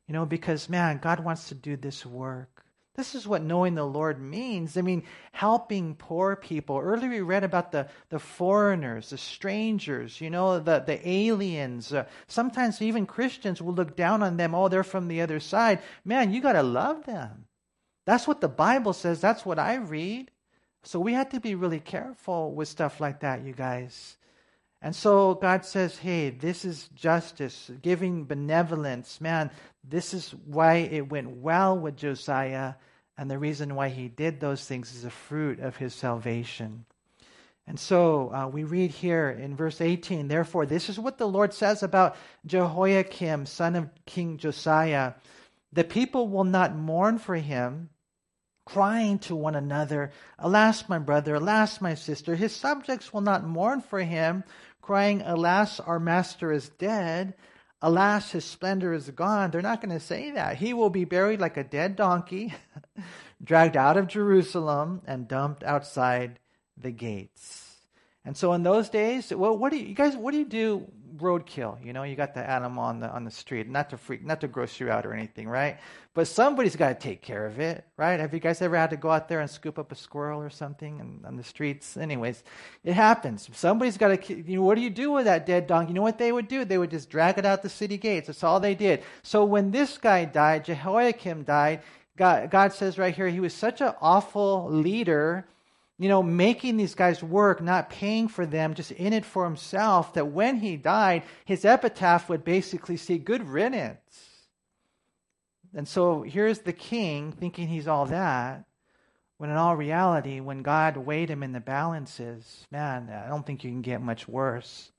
[0.07, 2.64] You know, because, man, God wants to do this work.
[2.97, 4.77] This is what knowing the Lord means.
[4.77, 5.03] I mean,
[5.33, 6.79] helping poor people.
[6.79, 11.93] Earlier we read about the, the foreigners, the strangers, you know, the, the aliens.
[11.93, 14.55] Uh, sometimes even Christians will look down on them.
[14.55, 15.81] Oh, they're from the other side.
[16.05, 17.47] Man, you got to love them.
[18.07, 19.21] That's what the Bible says.
[19.21, 20.31] That's what I read.
[20.85, 24.17] So we have to be really careful with stuff like that, you guys.
[24.85, 29.19] And so God says, hey, this is justice, giving benevolence.
[29.19, 29.51] Man,
[29.83, 32.75] this is why it went well with Josiah.
[33.17, 36.85] And the reason why he did those things is a fruit of his salvation.
[37.67, 41.55] And so uh, we read here in verse 18, therefore, this is what the Lord
[41.55, 45.15] says about Jehoiakim, son of King Josiah.
[45.73, 47.89] The people will not mourn for him,
[48.67, 52.35] crying to one another, Alas, my brother, alas, my sister.
[52.35, 54.45] His subjects will not mourn for him,
[54.85, 57.33] crying, Alas, our master is dead.
[57.81, 59.51] Alas, his splendor is gone.
[59.51, 60.59] They're not going to say that.
[60.59, 62.53] He will be buried like a dead donkey,
[63.43, 66.39] dragged out of Jerusalem, and dumped outside
[66.77, 67.77] the gates.
[68.27, 70.17] And so in those days, well, what do you, you guys?
[70.17, 70.87] What do you do?
[71.17, 71.85] Roadkill.
[71.85, 74.41] You know, you got the animal on the on the street, not to freak, not
[74.41, 75.79] to gross you out or anything, right?
[76.15, 78.21] But somebody's got to take care of it, right?
[78.21, 80.51] Have you guys ever had to go out there and scoop up a squirrel or
[80.51, 81.97] something and, on the streets?
[81.97, 82.43] Anyways,
[82.85, 83.49] it happens.
[83.53, 84.35] Somebody's got to.
[84.35, 85.91] You know, what do you do with that dead donkey?
[85.91, 86.65] You know what they would do?
[86.65, 88.27] They would just drag it out the city gates.
[88.27, 89.03] That's all they did.
[89.23, 91.83] So when this guy died, Jehoiakim died.
[92.17, 95.47] God, God says right here, he was such an awful leader
[95.99, 100.15] you know, making these guys work, not paying for them, just in it for himself,
[100.15, 103.99] that when he died, his epitaph would basically say, Good riddance.
[105.75, 108.65] And so here's the king thinking he's all that,
[109.39, 113.65] when in all reality, when God weighed him in the balances, man, I don't think
[113.65, 114.93] you can get much worse.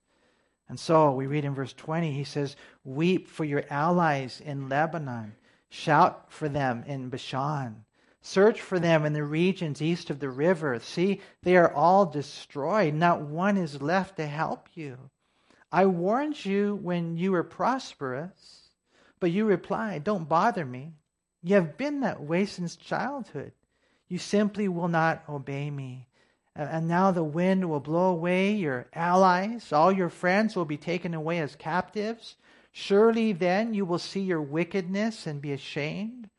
[0.68, 5.36] And so we read in verse 20, he says, Weep for your allies in Lebanon,
[5.70, 7.86] shout for them in Bashan.
[8.28, 10.80] Search for them in the regions east of the river.
[10.80, 12.96] See, they are all destroyed.
[12.96, 15.12] Not one is left to help you.
[15.72, 18.72] I warned you when you were prosperous,
[19.20, 20.94] but you replied, Don't bother me.
[21.44, 23.52] You have been that way since childhood.
[24.08, 26.08] You simply will not obey me.
[26.56, 29.72] And now the wind will blow away your allies.
[29.72, 32.38] All your friends will be taken away as captives.
[32.72, 36.32] Surely then you will see your wickedness and be ashamed.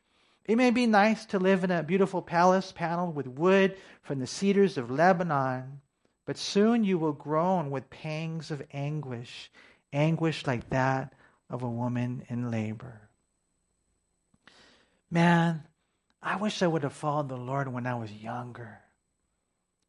[0.47, 4.27] It may be nice to live in a beautiful palace paneled with wood from the
[4.27, 5.81] cedars of Lebanon,
[6.25, 9.51] but soon you will groan with pangs of anguish,
[9.91, 11.13] anguish like that
[11.49, 13.01] of a woman in labor.
[15.11, 15.63] Man,
[16.21, 18.79] I wish I would have followed the Lord when I was younger.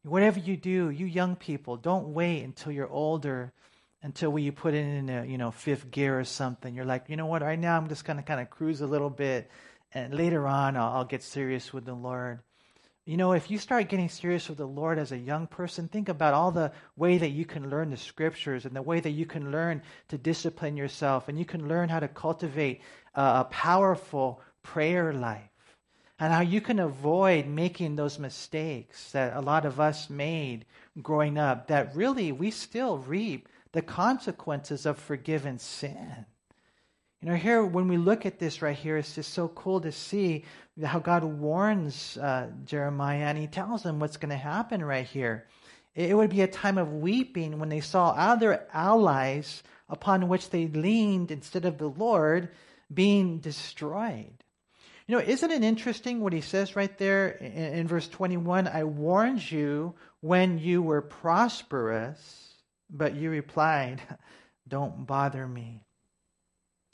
[0.02, 3.52] Whatever you do, you young people, don't wait until you're older,
[4.02, 6.74] until you put it in a you know fifth gear or something.
[6.74, 7.42] You're like, you know what?
[7.42, 9.50] Right now, I'm just gonna kind of cruise a little bit
[9.92, 12.40] and later on I'll, I'll, get serious with the Lord.
[13.04, 16.10] You know, if you start getting serious with the Lord as a young person, think
[16.10, 19.24] about all the way that you can learn the scriptures and the way that you
[19.24, 22.82] can learn to discipline yourself and you can learn how to cultivate
[23.14, 25.76] a powerful prayer life
[26.18, 30.66] and how you can avoid making those mistakes that a lot of us made
[31.00, 36.26] growing up that really we still reap the consequences of forgiven sin.
[37.20, 39.90] You know, here, when we look at this right here, it's just so cool to
[39.90, 40.44] see
[40.84, 45.48] how God warns uh, Jeremiah and he tells him what's going to happen right here.
[45.96, 50.68] It would be a time of weeping when they saw other allies upon which they
[50.68, 52.50] leaned instead of the Lord
[52.92, 54.44] being destroyed.
[55.08, 58.68] You know, isn't it interesting what he says right there in, in verse 21?
[58.68, 62.54] I warned you when you were prosperous,
[62.88, 64.00] but you replied,
[64.68, 65.80] Don't bother me.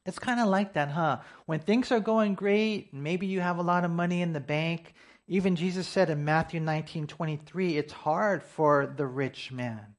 [0.07, 1.21] It's kind of like that, huh?
[1.47, 4.93] When things are going great, maybe you have a lot of money in the bank.
[5.29, 9.95] Even Jesus said in Matthew 19 23, it's hard for the rich man.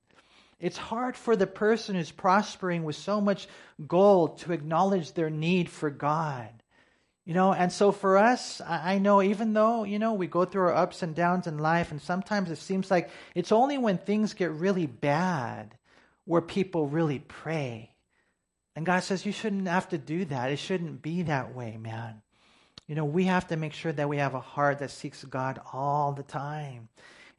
[0.59, 3.47] It's hard for the person who's prospering with so much
[3.87, 6.49] gold to acknowledge their need for God.
[7.25, 10.67] You know, and so for us, I know even though, you know, we go through
[10.67, 14.35] our ups and downs in life, and sometimes it seems like it's only when things
[14.35, 15.75] get really bad
[16.25, 17.94] where people really pray.
[18.75, 20.51] And God says, you shouldn't have to do that.
[20.51, 22.21] It shouldn't be that way, man.
[22.87, 25.59] You know, we have to make sure that we have a heart that seeks God
[25.73, 26.89] all the time.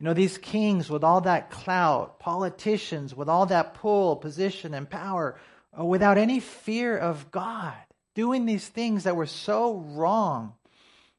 [0.00, 4.88] You know, these kings with all that clout, politicians with all that pull, position, and
[4.88, 5.38] power,
[5.78, 7.74] uh, without any fear of God
[8.14, 10.54] doing these things that were so wrong.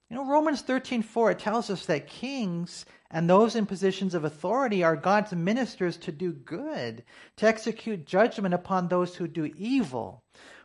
[0.10, 4.26] You know, Romans 13 4, it tells us that kings and those in positions of
[4.26, 7.04] authority are God's ministers to do good,
[7.38, 10.24] to execute judgment upon those who do evil.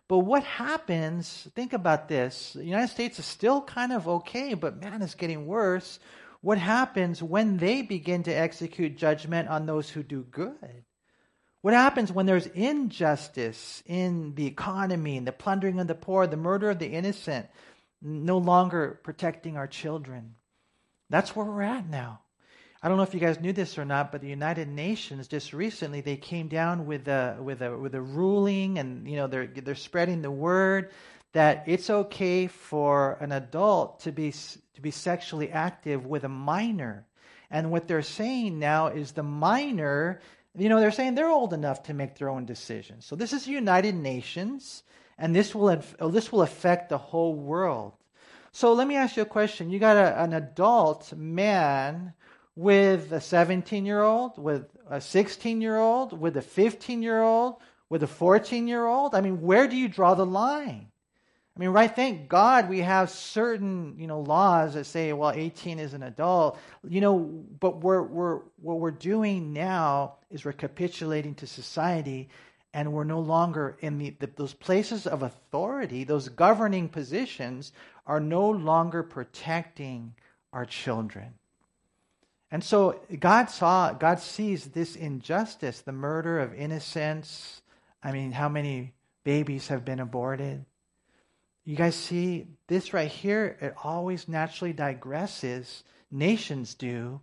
[0.08, 2.52] But what happens, think about this.
[2.54, 6.00] The United States is still kind of okay, but man, it's getting worse.
[6.40, 10.84] What happens when they begin to execute judgment on those who do good?
[11.60, 16.70] What happens when there's injustice in the economy the plundering of the poor, the murder
[16.70, 17.46] of the innocent,
[18.02, 20.34] no longer protecting our children?
[21.08, 22.21] That's where we're at now.
[22.82, 25.52] I don't know if you guys knew this or not, but the United Nations just
[25.52, 29.46] recently they came down with a with a with a ruling, and you know they're
[29.46, 30.90] they're spreading the word
[31.32, 37.06] that it's okay for an adult to be to be sexually active with a minor.
[37.50, 40.20] And what they're saying now is the minor
[40.56, 43.06] you know, they're saying they're old enough to make their own decisions.
[43.06, 44.82] So this is the United Nations,
[45.16, 47.94] and this will uh, this will affect the whole world.
[48.52, 49.70] So let me ask you a question.
[49.70, 52.12] You got a, an adult man
[52.56, 57.56] with a 17 year old, with a 16 year old, with a 15 year old,
[57.88, 59.14] with a 14 year old.
[59.14, 60.88] I mean, where do you draw the line?
[61.54, 65.78] I mean, right, thank God we have certain, you know, laws that say, well, 18
[65.78, 67.18] is an adult, you know,
[67.60, 72.30] but we're, we're, what we're doing now is we're capitulating to society
[72.72, 77.72] and we're no longer in the, the, those places of authority, those governing positions
[78.06, 80.14] are no longer protecting
[80.54, 81.34] our children.
[82.52, 87.62] And so God saw, God sees this injustice, the murder of innocents.
[88.02, 88.92] I mean, how many
[89.24, 90.66] babies have been aborted?
[91.64, 97.22] You guys see, this right here, it always naturally digresses, nations do,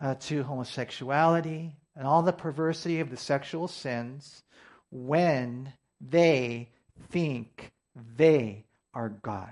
[0.00, 4.44] uh, to homosexuality and all the perversity of the sexual sins
[4.90, 6.68] when they
[7.10, 7.72] think
[8.16, 8.64] they
[8.94, 9.50] are God.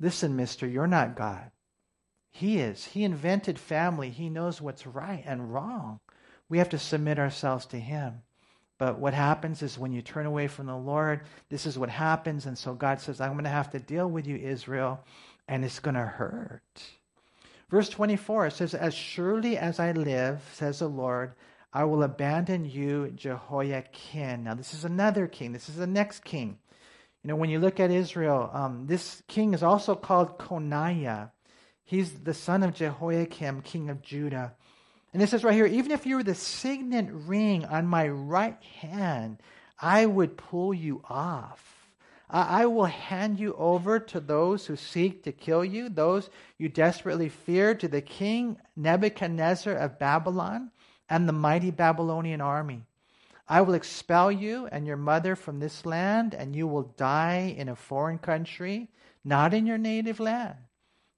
[0.00, 1.52] Listen, mister, you're not God.
[2.38, 2.84] He is.
[2.84, 4.10] He invented family.
[4.10, 6.00] He knows what's right and wrong.
[6.50, 8.20] We have to submit ourselves to Him.
[8.76, 12.44] But what happens is when you turn away from the Lord, this is what happens.
[12.44, 15.02] And so God says, I'm going to have to deal with you, Israel,
[15.48, 16.82] and it's going to hurt.
[17.70, 21.32] Verse 24 it says, As surely as I live, says the Lord,
[21.72, 24.44] I will abandon you, Jehoiachin.
[24.44, 25.52] Now, this is another king.
[25.52, 26.58] This is the next king.
[27.22, 31.30] You know, when you look at Israel, um, this king is also called Coniah.
[31.86, 34.54] He's the son of Jehoiakim, king of Judah.
[35.14, 38.62] And it says right here, even if you were the signet ring on my right
[38.80, 39.38] hand,
[39.80, 41.88] I would pull you off.
[42.28, 47.28] I will hand you over to those who seek to kill you, those you desperately
[47.28, 50.72] fear, to the king Nebuchadnezzar of Babylon
[51.08, 52.82] and the mighty Babylonian army.
[53.48, 57.68] I will expel you and your mother from this land, and you will die in
[57.68, 58.90] a foreign country,
[59.24, 60.56] not in your native land.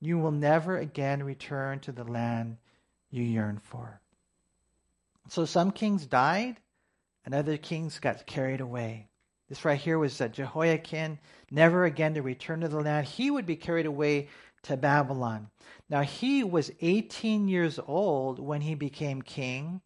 [0.00, 2.56] You will never again return to the land
[3.10, 4.00] you yearn for.
[5.28, 6.56] So some kings died,
[7.24, 9.08] and other kings got carried away.
[9.48, 11.18] This right here was that Jehoiachin,
[11.50, 13.06] never again to return to the land.
[13.06, 14.28] He would be carried away
[14.62, 15.48] to Babylon.
[15.88, 19.80] Now, he was 18 years old when he became king,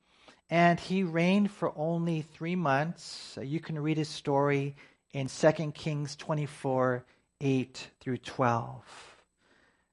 [0.51, 3.37] and he reigned for only three months.
[3.39, 4.75] Uh, you can read his story
[5.13, 7.05] in 2 Kings 24
[7.41, 9.12] 8 through 12.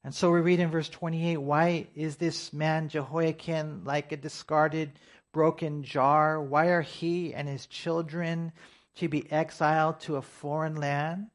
[0.04, 4.92] And so we read in verse 28 why is this man Jehoiachin like a discarded,
[5.32, 6.42] broken jar?
[6.42, 8.52] Why are he and his children
[8.96, 11.28] to be exiled to a foreign land?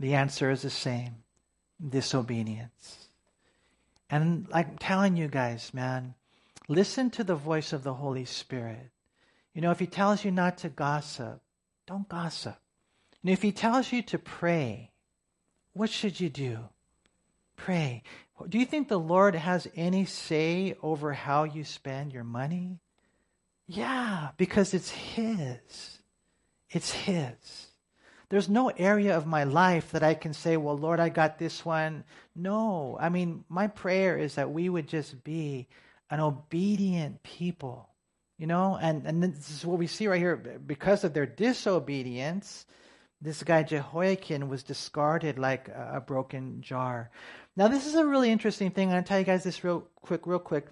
[0.00, 1.16] The answer is the same
[1.86, 3.08] disobedience.
[4.10, 6.14] And I'm telling you guys, man,
[6.68, 8.90] listen to the voice of the Holy Spirit.
[9.54, 11.40] You know, if he tells you not to gossip,
[11.86, 12.56] don't gossip.
[13.22, 14.90] And if he tells you to pray,
[15.72, 16.58] what should you do?
[17.56, 18.02] Pray.
[18.48, 22.80] Do you think the Lord has any say over how you spend your money?
[23.66, 25.98] Yeah, because it's His.
[26.70, 27.68] It's His.
[28.28, 31.64] There's no area of my life that I can say, well, Lord, I got this
[31.64, 32.04] one.
[32.34, 32.98] No.
[33.00, 35.68] I mean, my prayer is that we would just be
[36.10, 37.88] an obedient people,
[38.38, 38.76] you know?
[38.80, 40.36] And, and this is what we see right here.
[40.36, 42.66] Because of their disobedience,
[43.20, 47.10] this guy Jehoiachin was discarded like a, broken jar.
[47.56, 48.88] Now, this is a really interesting thing.
[48.88, 50.66] I'm going to tell you guys this real quick, real quick.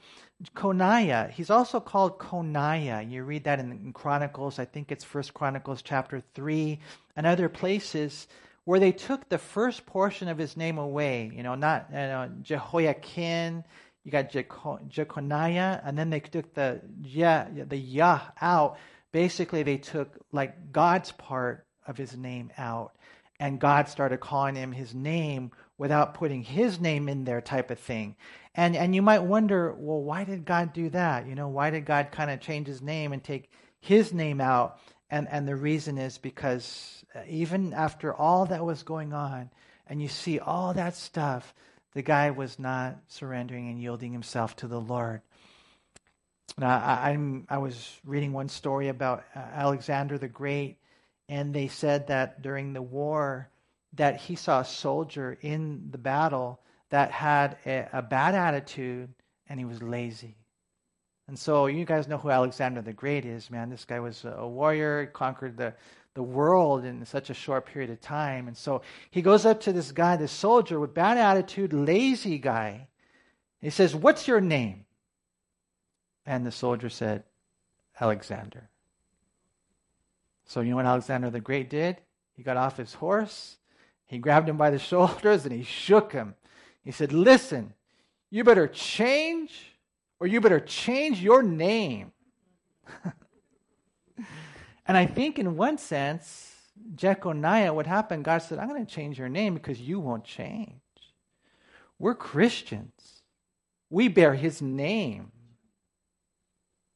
[0.54, 3.08] Coniah, he's also called Coniah.
[3.08, 4.58] You read that in, in Chronicles.
[4.58, 6.80] I think it's First Chronicles chapter 3
[7.16, 8.26] and other places
[8.64, 11.30] where they took the first portion of his name away.
[11.34, 13.64] You know, not you know, Jehoiachin,
[14.04, 18.78] you got Jeconiah, and then they took the yeah, the Yah out.
[19.12, 22.92] Basically, they took like God's part of his name out,
[23.40, 27.78] and God started calling him his name without putting his name in there, type of
[27.78, 28.16] thing.
[28.54, 31.26] And and you might wonder, well, why did God do that?
[31.26, 34.78] You know, why did God kind of change his name and take his name out?
[35.10, 39.50] And and the reason is because uh, even after all that was going on,
[39.86, 41.54] and you see all that stuff,
[41.94, 45.22] the guy was not surrendering and yielding himself to the Lord.
[46.58, 50.76] Now, I, I'm, I was reading one story about uh, Alexander the Great,
[51.32, 53.48] and they said that during the war,
[53.94, 56.60] that he saw a soldier in the battle
[56.90, 59.08] that had a, a bad attitude
[59.48, 60.36] and he was lazy.
[61.28, 63.70] And so you guys know who Alexander the Great is, man.
[63.70, 65.72] This guy was a warrior, conquered the
[66.14, 68.46] the world in such a short period of time.
[68.46, 72.88] And so he goes up to this guy, this soldier with bad attitude, lazy guy.
[73.62, 74.84] He says, What's your name?
[76.26, 77.24] And the soldier said,
[77.98, 78.68] Alexander.
[80.44, 81.98] So you know what Alexander the Great did?
[82.34, 83.56] He got off his horse,
[84.06, 86.34] he grabbed him by the shoulders, and he shook him.
[86.82, 87.74] He said, Listen,
[88.30, 89.76] you better change,
[90.18, 92.12] or you better change your name.
[94.86, 96.54] And I think in one sense,
[96.96, 100.80] Jeconiah, what happened, God said, I'm going to change your name because you won't change.
[101.98, 103.22] We're Christians.
[103.90, 105.30] We bear his name.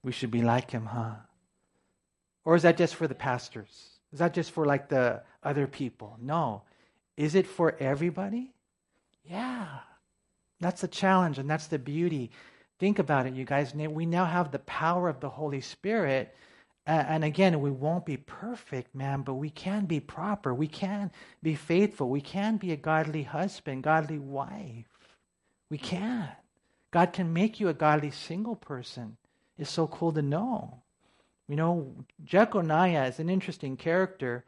[0.02, 1.14] We should be like him, huh?
[2.46, 3.90] Or is that just for the pastors?
[4.12, 6.16] Is that just for like the other people?
[6.22, 6.62] No.
[7.18, 8.54] Is it for everybody?
[9.24, 9.66] Yeah.
[10.60, 12.30] That's the challenge and that's the beauty.
[12.78, 13.74] Think about it, you guys.
[13.74, 16.34] We now have the power of the Holy Spirit
[16.88, 20.54] and again, we won't be perfect, man, but we can be proper.
[20.54, 21.10] We can
[21.42, 22.08] be faithful.
[22.08, 24.86] We can be a godly husband, godly wife.
[25.68, 26.28] We can.
[26.92, 29.16] God can make you a godly single person.
[29.58, 30.84] It's so cool to know.
[31.48, 31.94] You know,
[32.24, 34.44] Jeconiah is an interesting character.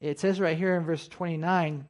[0.00, 1.86] It says right here in verse 29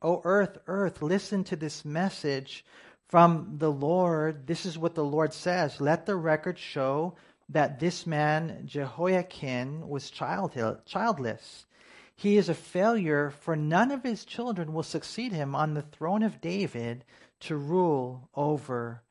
[0.00, 2.64] O earth, earth, listen to this message
[3.08, 4.46] from the Lord.
[4.46, 7.14] This is what the Lord says Let the record show
[7.48, 11.66] that this man, Jehoiachin, was childless.
[12.14, 16.22] He is a failure, for none of his children will succeed him on the throne
[16.22, 17.04] of David
[17.40, 19.02] to rule over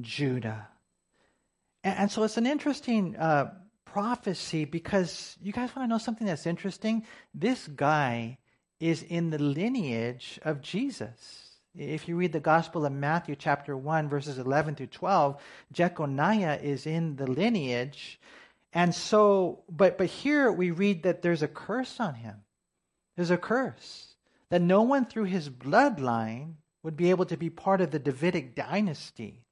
[0.00, 0.68] Judah.
[1.84, 3.54] And, so it's an interesting uh,
[3.92, 7.04] prophecy because you guys want to know something that's interesting?
[7.34, 8.38] This guy
[8.80, 11.48] is in the lineage of Jesus.
[11.76, 15.40] If you read the Gospel of Matthew, chapter 1, verses 11 through 12,
[15.72, 18.20] Jeconiah is in the lineage.
[18.72, 22.36] And so, but, but here we read that there's a curse on him.
[23.16, 24.14] There's a curse.
[24.50, 28.54] That no one through his bloodline would be able to be part of the Davidic
[28.54, 29.44] dynasty.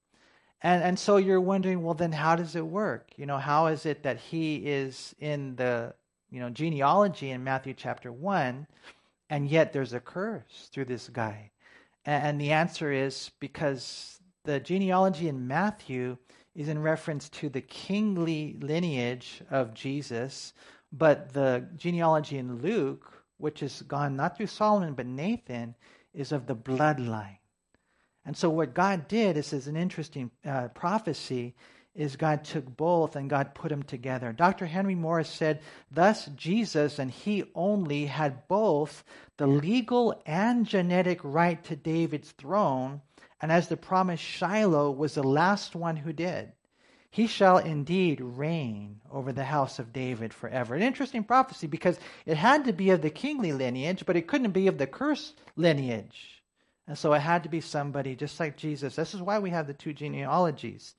[0.62, 3.10] And, and so you're wondering, well, then how does it work?
[3.16, 5.94] You know, how is it that he is in the,
[6.30, 8.66] you know, genealogy in Matthew chapter 1,
[9.30, 11.50] and yet there's a curse through this guy?
[12.04, 16.16] And the answer is because the genealogy in Matthew
[16.54, 20.54] is in reference to the kingly lineage of Jesus,
[20.92, 25.74] but the genealogy in Luke, which has gone not through Solomon but Nathan,
[26.14, 27.38] is of the bloodline.
[28.26, 31.54] And so what God did is, is an interesting uh, prophecy
[31.94, 34.32] is God took both and God put them together.
[34.32, 34.66] Dr.
[34.66, 35.60] Henry Morris said,
[35.90, 39.04] Thus Jesus and he only had both
[39.38, 43.00] the legal and genetic right to David's throne,
[43.40, 46.52] and as the promised Shiloh was the last one who did.
[47.10, 50.74] He shall indeed reign over the house of David forever.
[50.74, 54.50] An interesting prophecy because it had to be of the kingly lineage, but it couldn't
[54.50, 56.35] be of the cursed lineage.
[56.88, 58.96] And so it had to be somebody just like Jesus.
[58.96, 60.94] This is why we have the two genealogies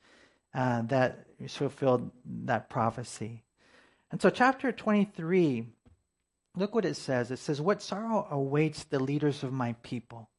[0.53, 2.11] uh, that fulfilled
[2.43, 3.43] that prophecy.
[4.11, 5.67] And so, chapter 23,
[6.55, 7.31] look what it says.
[7.31, 10.29] It says, What sorrow awaits the leaders of my people,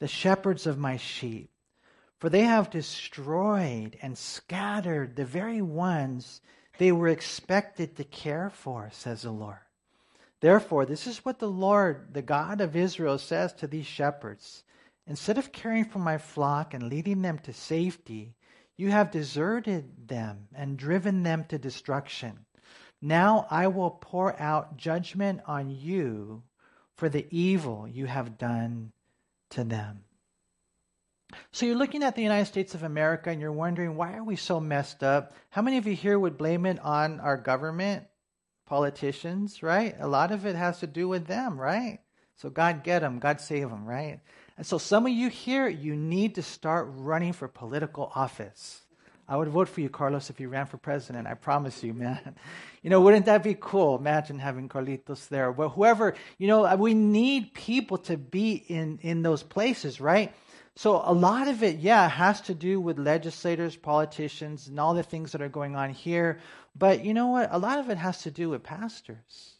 [0.00, 1.50] the shepherds of my sheep,
[2.18, 6.40] for they have destroyed and scattered the very ones
[6.78, 9.58] they were expected to care for, says the Lord.
[10.40, 14.63] Therefore, this is what the Lord, the God of Israel, says to these shepherds
[15.06, 18.34] Instead of caring for my flock and leading them to safety,
[18.76, 22.46] you have deserted them and driven them to destruction.
[23.02, 26.42] Now I will pour out judgment on you
[26.96, 28.92] for the evil you have done
[29.50, 30.04] to them.
[31.52, 34.36] So you're looking at the United States of America and you're wondering, why are we
[34.36, 35.34] so messed up?
[35.50, 38.04] How many of you here would blame it on our government,
[38.66, 39.94] politicians, right?
[39.98, 41.98] A lot of it has to do with them, right?
[42.36, 44.20] So God get them, God save them, right?
[44.56, 48.82] And so some of you here, you need to start running for political office.
[49.26, 51.26] I would vote for you, Carlos, if you ran for president.
[51.26, 52.34] I promise you, man.
[52.82, 53.96] You know, wouldn't that be cool?
[53.96, 55.50] Imagine having Carlitos there.
[55.54, 60.34] But whoever, you know, we need people to be in, in those places, right?
[60.76, 65.02] So a lot of it, yeah, has to do with legislators, politicians, and all the
[65.02, 66.40] things that are going on here.
[66.76, 67.48] But you know what?
[67.52, 69.54] A lot of it has to do with pastors.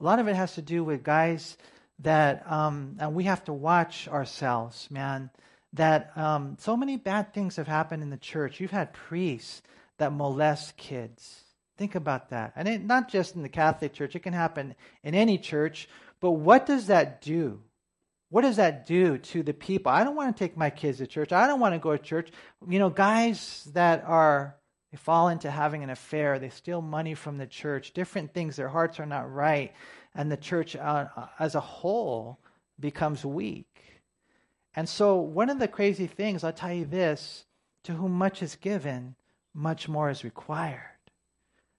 [0.00, 1.58] A lot of it has to do with guys
[2.02, 5.30] that, um, and we have to watch ourselves, man.
[5.74, 8.58] That um, so many bad things have happened in the church.
[8.58, 9.62] You've had priests
[9.98, 11.44] that molest kids.
[11.78, 12.52] Think about that.
[12.56, 14.74] And it, not just in the Catholic Church, it can happen
[15.04, 15.88] in any church.
[16.20, 17.62] But what does that do?
[18.30, 19.90] What does that do to the people?
[19.92, 21.32] I don't want to take my kids to church.
[21.32, 22.30] I don't want to go to church.
[22.68, 24.56] You know, guys that are
[24.90, 26.38] they fall into having an affair.
[26.38, 28.56] They steal money from the church, different things.
[28.56, 29.72] Their hearts are not right.
[30.14, 32.40] And the church uh, uh, as a whole
[32.78, 33.66] becomes weak.
[34.74, 37.44] And so, one of the crazy things, I'll tell you this
[37.84, 39.14] to whom much is given,
[39.54, 40.80] much more is required.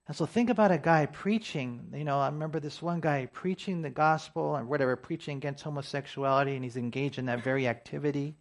[0.06, 1.92] And so, think about a guy preaching.
[1.94, 6.54] You know, I remember this one guy preaching the gospel or whatever, preaching against homosexuality,
[6.54, 8.36] and he's engaged in that very activity.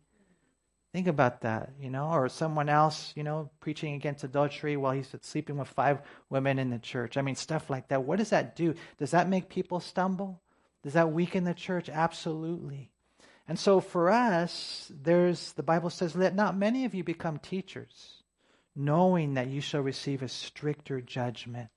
[0.94, 5.16] Think about that, you know, or someone else, you know, preaching against adultery while he's
[5.22, 7.16] sleeping with five women in the church.
[7.16, 8.04] I mean, stuff like that.
[8.04, 8.76] What does that do?
[8.98, 10.42] Does that make people stumble?
[10.84, 11.88] Does that weaken the church?
[11.88, 12.92] Absolutely.
[13.48, 18.24] And so for us, there's the Bible says, let not many of you become teachers,
[18.76, 21.70] knowing that you shall receive a stricter judgment.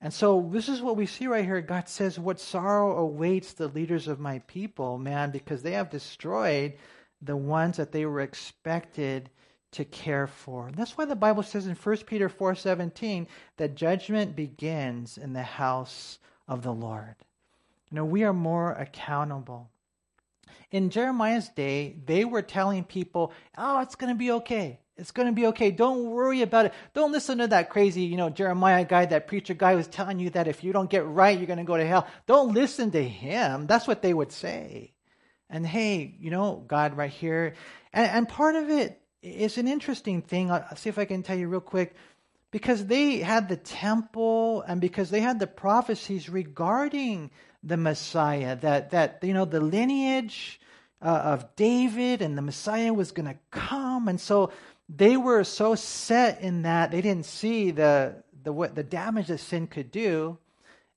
[0.00, 1.60] And so this is what we see right here.
[1.60, 6.74] God says, What sorrow awaits the leaders of my people, man, because they have destroyed
[7.22, 9.30] the ones that they were expected
[9.72, 10.68] to care for.
[10.68, 15.42] And that's why the Bible says in 1 Peter 4:17 that judgment begins in the
[15.42, 17.16] house of the Lord.
[17.90, 19.70] You know, we are more accountable.
[20.70, 24.80] In Jeremiah's day, they were telling people, "Oh, it's going to be okay.
[24.96, 25.70] It's going to be okay.
[25.70, 26.74] Don't worry about it.
[26.94, 30.30] Don't listen to that crazy, you know, Jeremiah guy, that preacher guy who's telling you
[30.30, 32.06] that if you don't get right, you're going to go to hell.
[32.26, 34.95] Don't listen to him." That's what they would say
[35.48, 37.54] and hey, you know, God right here.
[37.92, 40.50] And, and part of it is an interesting thing.
[40.50, 41.94] I'll, I'll see if I can tell you real quick.
[42.50, 47.30] Because they had the temple and because they had the prophecies regarding
[47.62, 50.60] the Messiah, that, that you know, the lineage
[51.02, 54.08] uh, of David and the Messiah was going to come.
[54.08, 54.52] And so
[54.88, 59.38] they were so set in that they didn't see the, the, what, the damage that
[59.38, 60.38] sin could do.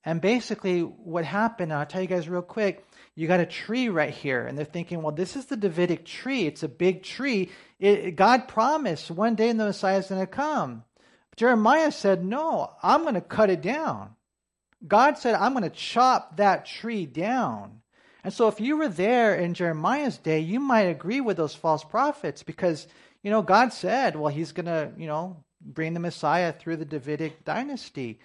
[0.04, 4.12] And basically, what happened, I'll tell you guys real quick, you got a tree right
[4.14, 4.46] here.
[4.46, 6.46] And they're thinking, well, this is the Davidic tree.
[6.46, 7.50] It's a big tree.
[7.78, 10.84] It, God promised one day the Messiah is going to come.
[11.36, 14.10] Jeremiah said, no, I'm going to cut it down.
[14.86, 17.80] God said, I'm going to chop that tree down.
[18.24, 21.84] And so if you were there in Jeremiah's day, you might agree with those false
[21.84, 22.86] prophets because,
[23.22, 26.84] you know, God said, well, he's going to, you know, bring the Messiah through the
[26.84, 28.20] Davidic dynasty.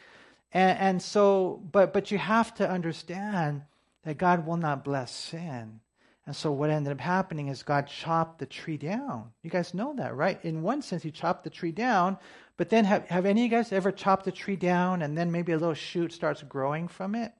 [0.51, 3.63] And, and so, but, but you have to understand
[4.05, 5.81] that God will not bless sin.
[6.27, 9.31] And so what ended up happening is God chopped the tree down.
[9.43, 10.43] You guys know that, right?
[10.43, 12.17] In one sense, he chopped the tree down,
[12.57, 15.31] but then have, have any of you guys ever chopped the tree down and then
[15.31, 17.31] maybe a little shoot starts growing from it?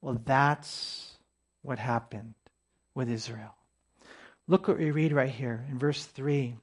[0.00, 1.18] Well, that's
[1.62, 2.34] what happened
[2.94, 3.54] with Israel.
[4.48, 6.56] Look what we read right here in verse 3.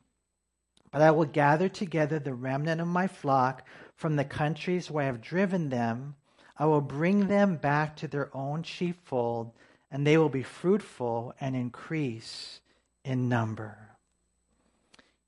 [0.92, 5.08] But I will gather together the remnant of my flock from the countries where I
[5.08, 6.16] have driven them
[6.58, 9.52] I will bring them back to their own sheepfold,
[9.90, 12.62] and they will be fruitful and increase
[13.04, 13.94] in number.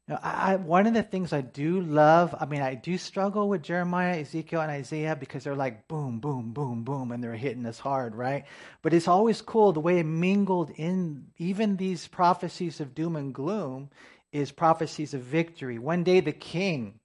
[0.07, 3.63] Now, I, one of the things I do love, I mean, I do struggle with
[3.63, 7.79] Jeremiah, Ezekiel, and Isaiah because they're like boom, boom, boom, boom, and they're hitting us
[7.79, 8.45] hard, right?
[8.83, 13.33] But it's always cool the way it mingled in even these prophecies of doom and
[13.33, 13.89] gloom
[14.31, 15.79] is prophecies of victory.
[15.79, 16.99] One day the king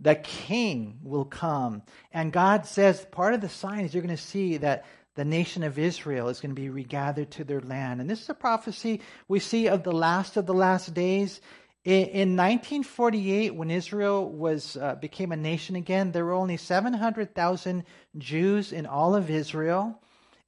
[0.00, 1.82] the king will come.
[2.12, 4.84] And God says part of the sign is you're going to see that
[5.14, 8.00] the nation of Israel is going to be regathered to their land.
[8.00, 11.40] And this is a prophecy we see of the last of the last days.
[11.84, 17.84] In, 1948, when Israel was uh, became a nation again, there were only 700,000
[18.18, 20.00] Jews in all of Israel.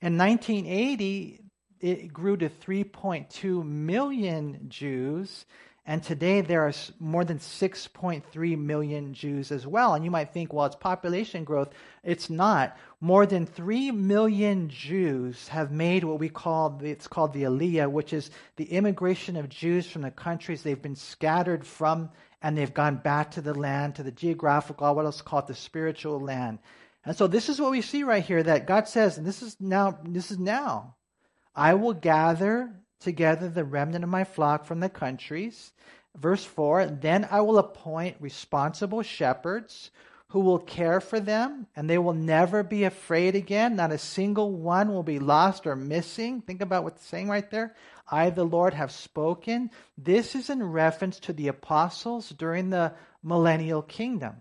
[0.02, 1.40] In 1980,
[1.80, 5.46] it grew to 3.2 million Jews.
[5.90, 9.94] And today there are more than 6.3 million Jews as well.
[9.94, 11.70] And you might think, well, it's population growth.
[12.04, 12.76] It's not.
[13.00, 18.12] More than 3 million Jews have made what we call, it's called the Aliyah, which
[18.12, 22.10] is the immigration of Jews from the countries they've been scattered from
[22.40, 26.20] and they've gone back to the land, to the geographical, what else called the spiritual
[26.20, 26.60] land.
[27.04, 29.56] And so this is what we see right here that God says, and this is
[29.58, 30.94] now, this is now.
[31.52, 35.72] I will gather together the remnant of my flock from the countries.
[36.16, 39.90] Verse 4 Then I will appoint responsible shepherds
[40.28, 43.74] who will care for them, and they will never be afraid again.
[43.74, 46.40] Not a single one will be lost or missing.
[46.40, 47.74] Think about what's saying right there.
[48.08, 49.70] I, the Lord, have spoken.
[49.98, 52.92] This is in reference to the apostles during the
[53.24, 54.36] millennial kingdom.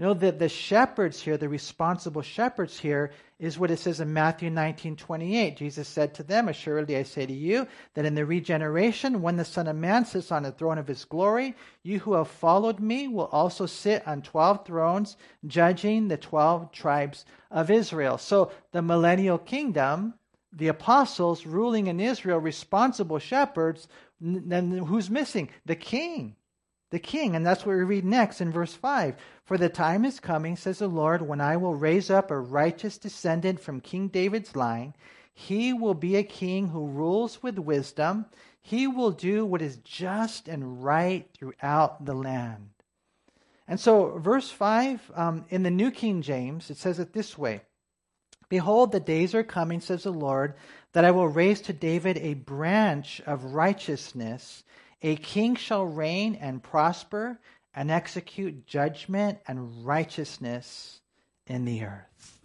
[0.00, 4.14] You know, that the shepherds here, the responsible shepherds here, is what it says in
[4.14, 5.58] Matthew 19 28.
[5.58, 9.44] Jesus said to them, Assuredly I say to you, that in the regeneration, when the
[9.44, 13.08] Son of Man sits on the throne of his glory, you who have followed me
[13.08, 18.16] will also sit on 12 thrones, judging the 12 tribes of Israel.
[18.16, 20.14] So the millennial kingdom,
[20.50, 23.86] the apostles ruling in Israel, responsible shepherds,
[24.18, 25.50] then who's missing?
[25.66, 26.36] The king
[26.90, 27.34] the king.
[27.34, 29.16] And that's what we read next in verse 5.
[29.44, 32.98] For the time is coming, says the Lord, when I will raise up a righteous
[32.98, 34.94] descendant from King David's line.
[35.32, 38.26] He will be a king who rules with wisdom.
[38.60, 42.70] He will do what is just and right throughout the land.
[43.66, 47.62] And so, verse 5 um, in the New King James, it says it this way
[48.48, 50.54] Behold, the days are coming, says the Lord,
[50.92, 54.64] that I will raise to David a branch of righteousness
[55.02, 57.38] a king shall reign and prosper
[57.74, 61.00] and execute judgment and righteousness
[61.46, 62.38] in the earth.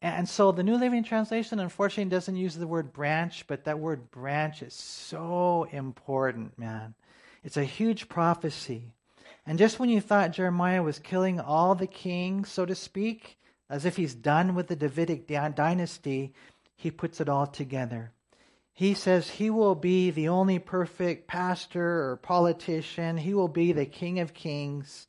[0.00, 4.10] And so the New Living Translation unfortunately doesn't use the word branch, but that word
[4.10, 6.94] branch is so important, man.
[7.42, 8.92] It's a huge prophecy.
[9.46, 13.38] And just when you thought Jeremiah was killing all the kings, so to speak,
[13.70, 16.34] as if he's done with the Davidic dynasty,
[16.76, 18.13] he puts it all together
[18.76, 23.16] he says he will be the only perfect pastor or politician.
[23.16, 25.06] He will be the King of Kings.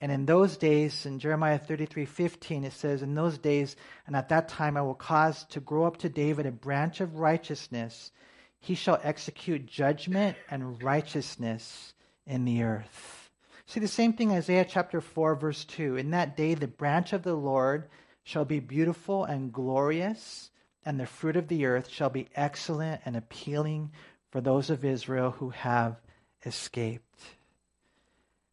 [0.00, 3.74] And in those days, in Jeremiah 33 15, it says, In those days,
[4.06, 7.16] and at that time, I will cause to grow up to David a branch of
[7.16, 8.12] righteousness.
[8.60, 11.94] He shall execute judgment and righteousness
[12.24, 13.30] in the earth.
[13.66, 15.96] See the same thing, Isaiah chapter 4, verse 2.
[15.96, 17.88] In that day, the branch of the Lord
[18.22, 20.50] shall be beautiful and glorious
[20.88, 23.90] and the fruit of the earth shall be excellent and appealing
[24.30, 26.00] for those of Israel who have
[26.46, 27.20] escaped.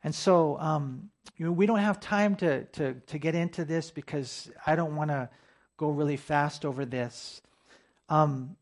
[0.04, 3.90] And so, um, you know, we don't have time to, to, to get into this
[3.90, 5.30] because I don't want to
[5.78, 7.42] go really fast over this.
[8.10, 8.58] Um,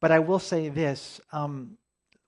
[0.00, 1.20] but I will say this.
[1.30, 1.76] Um,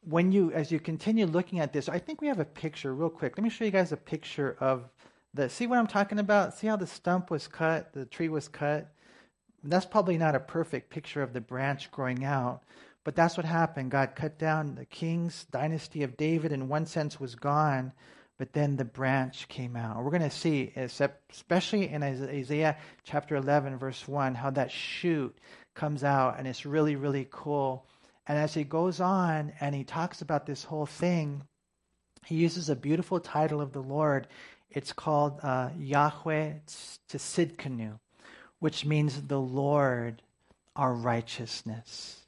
[0.03, 3.09] when you, as you continue looking at this, I think we have a picture real
[3.09, 3.39] quick.
[3.39, 4.87] Let me show you guys a picture of
[5.33, 6.59] the, see what I'm talking about?
[6.59, 8.93] See how the stump was cut, the tree was cut?
[9.63, 12.63] That's probably not a perfect picture of the branch growing out,
[13.05, 13.91] but that's what happened.
[13.91, 17.93] God cut down the king's dynasty of David, in one sense, was gone,
[18.39, 20.03] but then the branch came out.
[20.03, 25.37] We're going to see, especially in Isaiah chapter 11, verse 1, how that shoot
[25.75, 27.85] comes out, and it's really, really cool.
[28.27, 31.43] And as he goes on and he talks about this whole thing,
[32.25, 34.27] he uses a beautiful title of the Lord.
[34.71, 36.53] It's called uh, Yahweh
[37.11, 37.99] Tsidkenu
[38.61, 40.23] which means the Lord
[40.77, 42.25] our righteousness.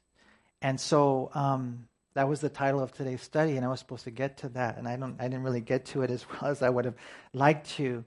[0.61, 4.11] And so um, that was the title of today's study, and I was supposed to
[4.11, 6.61] get to that, and I don't, I didn't really get to it as well as
[6.61, 6.95] I would have
[7.33, 8.03] liked to.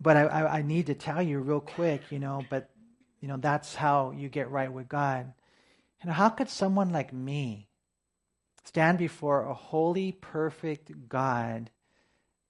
[0.00, 2.42] But I, I, I need to tell you real quick, you know.
[2.48, 2.70] But
[3.20, 5.32] you know that's how you get right with God.
[6.02, 7.68] And how could someone like me
[8.64, 11.70] stand before a holy, perfect God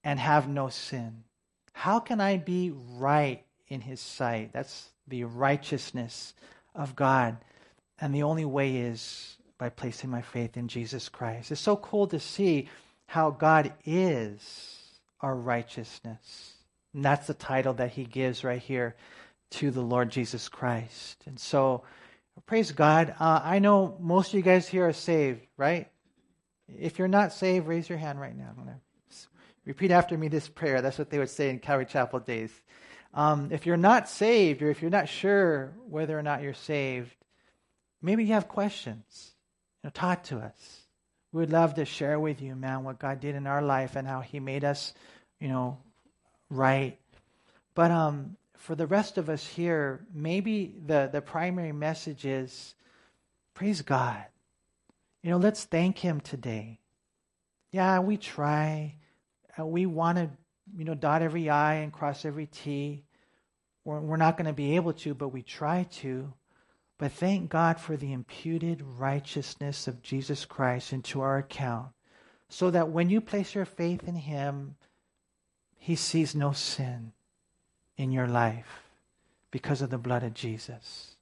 [0.04, 1.24] and have no sin?
[1.72, 4.52] How can I be right in His sight?
[4.52, 6.34] That's the righteousness
[6.74, 7.38] of God.
[8.00, 11.50] And the only way is by placing my faith in Jesus Christ.
[11.50, 12.68] It's so cool to see
[13.06, 14.78] how God is
[15.20, 16.54] our righteousness.
[16.94, 18.96] And that's the title that he gives right here
[19.50, 21.22] to the Lord Jesus Christ.
[21.26, 21.82] And so,
[22.46, 23.14] praise God.
[23.20, 25.88] Uh, I know most of you guys here are saved, right?
[26.78, 28.54] If you're not saved, raise your hand right now.
[29.66, 30.80] Repeat after me this prayer.
[30.80, 32.50] That's what they would say in Calvary Chapel days.
[33.12, 37.14] Um, if you're not saved, or if you're not sure whether or not you're saved,
[38.00, 39.32] maybe you have questions.
[39.82, 40.80] You know, talk to us.
[41.32, 44.06] We would love to share with you, man, what God did in our life and
[44.06, 44.94] how He made us,
[45.38, 45.78] you know,
[46.50, 46.98] right.
[47.74, 52.74] But um, for the rest of us here, maybe the, the primary message is
[53.54, 54.24] praise God.
[55.22, 56.78] You know, let's thank Him today.
[57.72, 58.96] Yeah, we try.
[59.58, 60.30] Uh, we want to,
[60.76, 63.04] you know, dot every I and cross every T.
[63.84, 66.32] We're, we're not going to be able to, but we try to.
[66.98, 71.88] But thank God for the imputed righteousness of Jesus Christ into our account,
[72.48, 74.76] so that when you place your faith in Him,
[75.78, 77.12] He sees no sin
[77.96, 78.82] in your life
[79.50, 81.16] because of the blood of Jesus.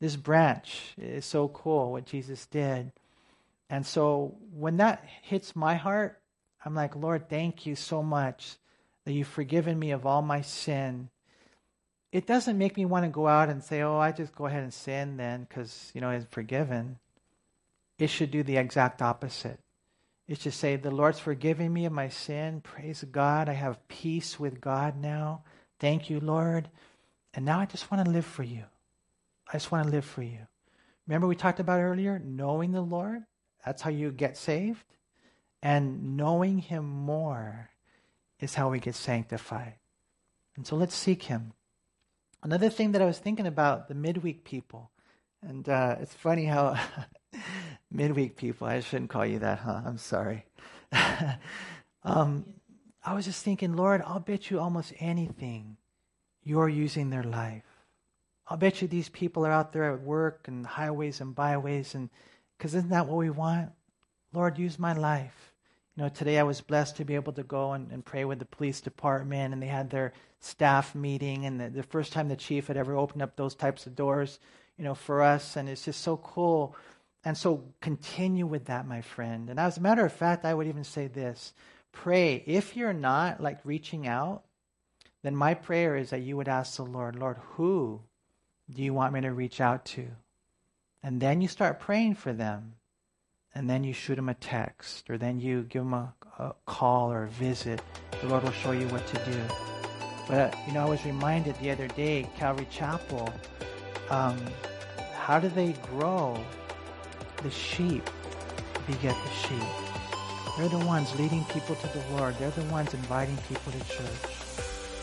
[0.00, 2.92] This branch is so cool what Jesus did.
[3.68, 6.20] And so when that hits my heart,
[6.64, 8.56] I'm like, Lord, thank you so much
[9.06, 11.08] that you've forgiven me of all my sin.
[12.10, 14.64] It doesn't make me want to go out and say, oh, I just go ahead
[14.64, 16.98] and sin then because, you know, it's forgiven.
[18.00, 19.60] It should do the exact opposite.
[20.26, 22.60] It should say, the Lord's forgiven me of my sin.
[22.62, 23.48] Praise God.
[23.48, 25.44] I have peace with God now.
[25.78, 26.68] Thank you, Lord.
[27.32, 28.64] And now I just want to live for you.
[29.48, 30.48] I just want to live for you.
[31.06, 33.22] Remember, we talked about earlier knowing the Lord?
[33.64, 34.82] That's how you get saved.
[35.62, 37.70] And knowing Him more
[38.40, 39.74] is how we get sanctified.
[40.56, 41.52] And so let's seek Him.
[42.42, 44.90] Another thing that I was thinking about the midweek people,
[45.42, 46.78] and uh, it's funny how
[47.90, 49.82] midweek people, I shouldn't call you that, huh?
[49.84, 50.44] I'm sorry.
[52.04, 52.44] um,
[53.04, 55.76] I was just thinking, Lord, I'll bet you almost anything
[56.42, 57.64] you're using their life.
[58.48, 62.10] I'll bet you these people are out there at work and highways and byways, and
[62.56, 63.70] because isn't that what we want?
[64.32, 65.52] Lord, use my life.
[65.96, 68.38] You know, today I was blessed to be able to go and, and pray with
[68.38, 72.36] the police department, and they had their staff meeting, and the, the first time the
[72.36, 74.38] chief had ever opened up those types of doors,
[74.76, 76.76] you know, for us, and it's just so cool.
[77.24, 79.48] And so continue with that, my friend.
[79.48, 81.54] And as a matter of fact, I would even say this
[81.92, 82.44] pray.
[82.46, 84.42] If you're not like reaching out,
[85.22, 88.02] then my prayer is that you would ask the Lord, Lord, who
[88.70, 90.06] do you want me to reach out to?
[91.02, 92.74] And then you start praying for them.
[93.56, 97.10] And then you shoot them a text, or then you give them a, a call
[97.10, 97.80] or a visit.
[98.20, 99.40] The Lord will show you what to do.
[100.28, 103.32] But, you know, I was reminded the other day, Calvary Chapel,
[104.10, 104.38] um,
[105.14, 106.38] how do they grow?
[107.42, 108.04] The sheep
[108.86, 109.68] beget the sheep.
[110.58, 112.36] They're the ones leading people to the Lord.
[112.38, 114.36] They're the ones inviting people to church.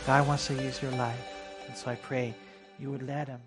[0.06, 1.28] God wants to use your life.
[1.68, 2.36] And so I pray
[2.80, 3.40] you would let Him.